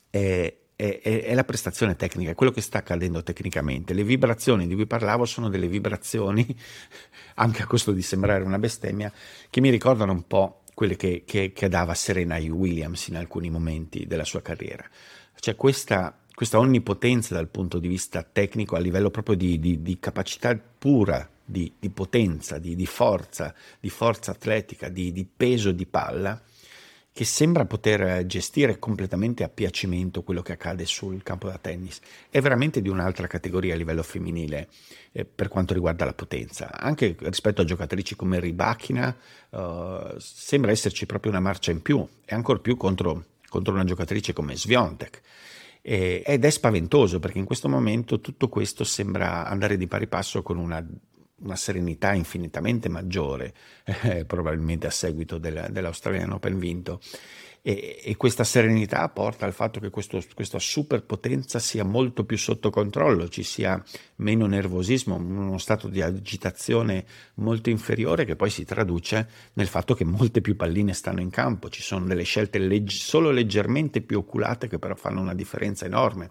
è 0.09 0.64
è, 0.77 1.01
è, 1.03 1.25
è, 1.25 1.35
la 1.35 1.45
prestazione 1.45 1.97
tecnica, 1.97 2.31
è 2.31 2.35
quello 2.35 2.53
che 2.53 2.61
sta 2.61 2.79
accadendo 2.79 3.23
tecnicamente. 3.23 3.95
Le 3.95 4.05
vibrazioni 4.05 4.67
di 4.67 4.75
cui 4.75 4.87
parlavo 4.87 5.25
sono 5.25 5.49
delle 5.49 5.69
vibrazioni, 5.69 6.47
anche 7.37 7.63
a 7.63 7.67
costo 7.67 7.93
di 7.93 8.03
sembrare 8.03 8.45
una 8.45 8.59
bestemmia, 8.59 9.13
che 9.51 9.61
mi 9.61 9.71
ricordano 9.71 10.13
un 10.13 10.27
po' 10.27 10.63
quelle 10.75 10.97
che, 10.97 11.23
che, 11.25 11.53
che 11.53 11.69
dava 11.69 11.95
Serena 11.95 12.37
Williams 12.37 13.07
in 13.09 13.17
alcuni 13.17 13.51
momenti 13.51 14.07
della 14.07 14.25
sua 14.25 14.43
carriera. 14.43 14.85
Cioè 15.39 15.55
questa, 15.55 16.19
questa 16.35 16.59
onnipotenza 16.59 17.35
dal 17.35 17.49
punto 17.49 17.79
di 17.79 17.87
vista 17.87 18.23
tecnico, 18.23 18.77
a 18.77 18.81
livello 18.81 19.11
proprio 19.11 19.37
di, 19.37 19.61
di, 19.61 19.83
di 19.83 19.99
capacità 20.01 20.57
pura, 20.57 21.29
di, 21.45 21.73
di 21.79 21.91
potenza, 21.91 22.59
di, 22.59 22.87
forza, 22.87 23.55
di 23.79 23.91
forza 23.91 24.33
atletica, 24.33 24.89
di 24.89 25.27
peso 25.37 25.71
di 25.71 25.87
palla, 25.87 26.41
che 27.15 27.25
sembra 27.25 27.65
poter 27.65 28.27
gestire 28.27 28.81
completamente 28.81 29.45
a 29.45 29.49
piacimento 29.49 30.25
quello 30.25 30.43
che 30.43 30.51
accade 30.51 30.85
sul 30.85 31.23
campo 31.23 31.47
da 31.47 31.59
tennis. 31.59 32.01
È 32.29 32.41
veramente 32.41 32.83
di 32.83 32.89
un'altra 32.89 33.29
categoria 33.29 33.75
a 33.75 33.77
livello 33.77 34.03
femminile 34.03 34.69
eh, 35.13 35.25
per 35.25 35.47
quanto 35.47 35.75
riguarda 35.75 36.05
la 36.05 36.13
potenza. 36.13 36.73
Anche 36.73 37.15
rispetto 37.21 37.61
a 37.61 37.65
giocatrici 37.65 38.17
come 38.17 38.41
Ribachina 38.41 39.17
eh, 39.49 40.15
sembra 40.19 40.73
esserci 40.73 41.07
proprio 41.07 41.31
una 41.31 41.41
marcia 41.41 41.71
in 41.71 41.83
più 41.83 42.05
e 42.25 42.35
ancora 42.35 42.59
più 42.59 42.77
contro, 42.77 43.27
contro 43.49 43.73
una 43.73 43.85
giocatrice 43.85 44.33
come 44.33 44.57
Sviontek. 44.57 45.21
ed 45.83 46.45
è 46.45 46.51
spaventoso 46.51 47.21
perché 47.21 47.39
in 47.39 47.45
questo 47.45 47.69
momento 47.69 48.21
tutto 48.21 48.49
questo 48.49 48.83
sembra 48.83 49.47
andare 49.47 49.77
di 49.77 49.87
pari 49.87 50.09
passo 50.09 50.43
con 50.43 50.59
una 50.59 50.85
una 51.45 51.57
serenità 51.57 52.13
infinitamente 52.13 52.89
maggiore, 52.89 53.55
eh, 54.03 54.25
probabilmente 54.25 54.87
a 54.87 54.91
seguito 54.91 55.39
del, 55.39 55.69
dell'Australian 55.71 56.33
Open 56.33 56.59
vinto. 56.59 57.01
E, 57.67 57.99
e, 58.05 58.17
questa 58.17 58.45
serenità 58.45 59.09
porta 59.09 59.47
al 59.47 59.55
fatto 59.55 59.81
che 59.81 59.89
questo, 59.89 60.23
questa 60.35 60.59
superpotenza 60.59 61.59
sia 61.59 61.83
molto 61.83 62.27
più 62.27 62.37
sotto 62.37 62.69
controllo, 62.69 63.27
ci 63.31 63.43
sia 63.43 63.83
meno 64.17 64.45
nervosismo, 64.45 65.15
uno 65.15 65.57
stato 65.57 65.89
di 65.89 66.03
agitazione 66.03 67.07
molto 67.37 67.71
inferiore 67.71 68.27
che 68.27 68.37
poi 68.37 68.51
si 68.51 68.67
traduce 68.67 69.27
nel 69.55 69.67
fatto 69.67 69.95
che 69.95 70.05
molte 70.05 70.43
più 70.43 70.57
palline 70.57 70.93
stanno 70.93 71.23
in 71.23 71.31
campo, 71.31 71.71
ci 71.71 71.81
sono 71.81 72.05
delle 72.05 72.25
scelte 72.25 72.59
legg- 72.59 72.91
solo 72.91 73.31
leggermente 73.31 74.03
più 74.03 74.19
oculate 74.19 74.69
che 74.69 74.79
però 74.79 74.95
fanno 74.95 75.23
una 75.23 75.35
differenza 75.35 75.87
enorme 75.87 76.29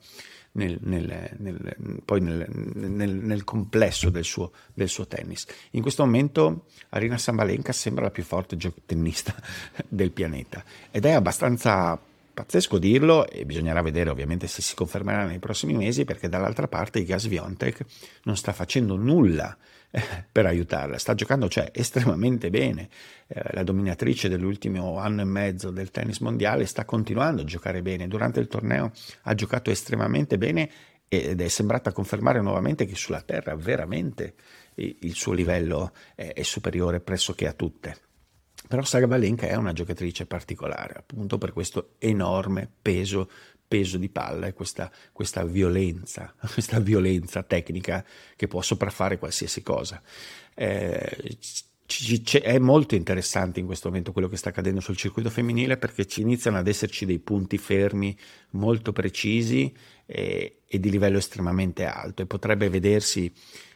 nel, 0.53 0.77
nel, 0.81 1.35
nel, 1.37 2.01
poi 2.03 2.21
nel, 2.21 3.43
complesso 3.43 4.09
del 4.09 4.23
suo, 4.23 4.51
del 4.73 4.89
suo, 4.89 5.07
tennis. 5.07 5.45
In 5.71 5.81
questo 5.81 6.03
momento 6.03 6.65
Arina 6.89 7.17
Sambalenka 7.17 7.71
sembra 7.71 8.05
la 8.05 8.11
più 8.11 8.23
forte 8.23 8.57
tennista 8.85 9.35
del 9.87 10.11
pianeta 10.11 10.63
ed 10.91 11.05
è 11.05 11.11
abbastanza 11.11 11.99
pazzesco 12.33 12.79
dirlo 12.79 13.27
e 13.29 13.45
bisognerà 13.45 13.81
vedere 13.81 14.09
ovviamente 14.09 14.47
se 14.47 14.63
si 14.63 14.73
confermerà 14.73 15.25
nei 15.25 15.39
prossimi 15.39 15.73
mesi 15.73 16.03
perché 16.03 16.29
dall'altra 16.29 16.67
parte 16.67 16.99
Iga 16.99 17.19
Swiatek 17.19 17.85
non 18.23 18.35
sta 18.35 18.53
facendo 18.53 18.95
nulla 18.95 19.55
per 20.31 20.45
aiutarla. 20.45 20.97
Sta 20.97 21.13
giocando 21.13 21.47
cioè, 21.47 21.69
estremamente 21.73 22.49
bene. 22.49 22.89
Eh, 23.27 23.41
la 23.53 23.63
dominatrice 23.63 24.27
dell'ultimo 24.29 24.97
anno 24.97 25.21
e 25.21 25.25
mezzo 25.25 25.69
del 25.69 25.91
tennis 25.91 26.19
mondiale 26.19 26.65
sta 26.65 26.85
continuando 26.85 27.43
a 27.43 27.45
giocare 27.45 27.81
bene. 27.81 28.07
Durante 28.07 28.39
il 28.39 28.47
torneo 28.47 28.91
ha 29.23 29.33
giocato 29.35 29.69
estremamente 29.69 30.37
bene 30.37 30.69
ed 31.07 31.41
è 31.41 31.47
sembrata 31.47 31.91
confermare 31.91 32.41
nuovamente 32.41 32.85
che 32.85 32.95
sulla 32.95 33.21
terra 33.21 33.55
veramente 33.55 34.33
il 34.75 35.13
suo 35.13 35.33
livello 35.33 35.91
è, 36.15 36.41
superiore 36.41 36.99
pressoché 37.01 37.47
a 37.47 37.53
tutte. 37.53 37.95
Però 38.67 38.81
Saga 38.81 39.05
Balenka 39.05 39.45
è 39.45 39.55
una 39.55 39.73
giocatrice 39.73 40.25
particolare, 40.25 40.95
appunto 40.97 41.37
per 41.37 41.53
questo 41.53 41.93
enorme 41.99 42.67
peso 42.81 43.29
peso 43.73 43.97
di 43.97 44.09
palla 44.09 44.45
e 44.45 44.53
questa, 44.53 44.91
questa, 45.11 45.43
violenza, 45.43 46.31
questa 46.53 46.79
violenza 46.79 47.41
tecnica 47.41 48.05
che 48.35 48.47
può 48.47 48.61
sopraffare 48.61 49.17
qualsiasi 49.17 49.63
cosa. 49.63 49.99
Eh, 50.53 51.37
è 52.43 52.59
molto 52.59 52.93
interessante 52.93 53.59
in 53.59 53.65
questo 53.65 53.87
momento 53.87 54.11
quello 54.11 54.27
che 54.27 54.37
sta 54.37 54.49
accadendo 54.49 54.79
sul 54.79 54.95
circuito 54.95 55.31
femminile 55.31 55.77
perché 55.77 56.05
ci 56.05 56.21
iniziano 56.21 56.57
ad 56.57 56.67
esserci 56.67 57.07
dei 57.07 57.17
punti 57.17 57.57
fermi 57.57 58.15
molto 58.51 58.93
precisi 58.93 59.73
e, 60.05 60.59
e 60.67 60.79
di 60.79 60.91
livello 60.91 61.17
estremamente 61.17 61.85
alto 61.85 62.21
e 62.21 62.25
potrebbe 62.27 62.69
vedersi 62.69 63.31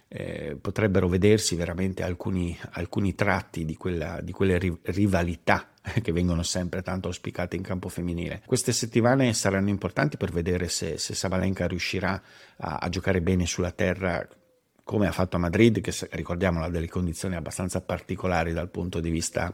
eh, 0.09 0.57
potrebbero 0.59 1.07
vedersi 1.07 1.55
veramente 1.55 2.03
alcuni, 2.03 2.57
alcuni 2.71 3.13
tratti 3.15 3.65
di, 3.65 3.75
quella, 3.75 4.21
di 4.21 4.31
quelle 4.31 4.57
ri- 4.57 4.79
rivalità 4.83 5.69
che 6.01 6.11
vengono 6.11 6.43
sempre 6.43 6.81
tanto 6.81 7.07
auspicate 7.07 7.55
in 7.55 7.61
campo 7.61 7.89
femminile. 7.89 8.41
Queste 8.45 8.71
settimane 8.71 9.33
saranno 9.33 9.69
importanti 9.69 10.17
per 10.17 10.31
vedere 10.31 10.69
se, 10.69 10.97
se 10.97 11.13
Sabalenka 11.13 11.67
riuscirà 11.67 12.21
a, 12.57 12.77
a 12.77 12.89
giocare 12.89 13.21
bene 13.21 13.45
sulla 13.45 13.71
terra 13.71 14.27
come 14.83 15.07
ha 15.07 15.11
fatto 15.11 15.35
a 15.35 15.39
Madrid, 15.39 15.81
che 15.81 15.93
ricordiamolo 16.11 16.63
ha 16.63 16.69
delle 16.69 16.87
condizioni 16.87 17.35
abbastanza 17.35 17.81
particolari 17.81 18.53
dal 18.53 18.69
punto 18.69 19.01
di 19.01 19.09
vista 19.09 19.53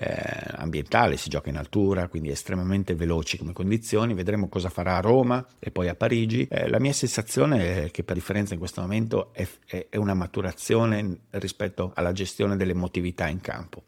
eh, 0.00 0.54
ambientale, 0.56 1.16
si 1.16 1.28
gioca 1.28 1.48
in 1.48 1.56
altura, 1.56 2.06
quindi 2.06 2.30
estremamente 2.30 2.94
veloci 2.94 3.36
come 3.36 3.52
condizioni. 3.52 4.14
Vedremo 4.14 4.48
cosa 4.48 4.68
farà 4.68 4.96
a 4.96 5.00
Roma 5.00 5.44
e 5.58 5.72
poi 5.72 5.88
a 5.88 5.96
Parigi. 5.96 6.46
Eh, 6.48 6.68
la 6.68 6.78
mia 6.78 6.92
sensazione 6.92 7.86
è 7.86 7.90
che 7.90 8.04
per 8.04 8.14
differenza 8.14 8.52
in 8.52 8.60
questo 8.60 8.80
momento 8.80 9.32
è, 9.32 9.46
è, 9.66 9.96
una 9.96 10.14
maturazione 10.14 11.22
rispetto 11.30 11.90
alla 11.94 12.12
gestione 12.12 12.56
dell'emotività 12.56 13.26
in 13.26 13.40
campo, 13.40 13.82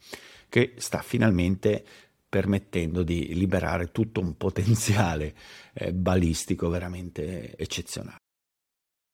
che 0.49 0.75
sta 0.79 1.01
finalmente 1.01 1.85
permettendo 2.29 3.03
di 3.05 3.35
liberare 3.35 3.92
tutto 3.92 4.20
un 4.20 4.37
potenziale 4.37 5.35
eh, 5.73 5.92
balistico 5.92 6.68
veramente 6.68 7.57
eccezionale. 7.57 8.19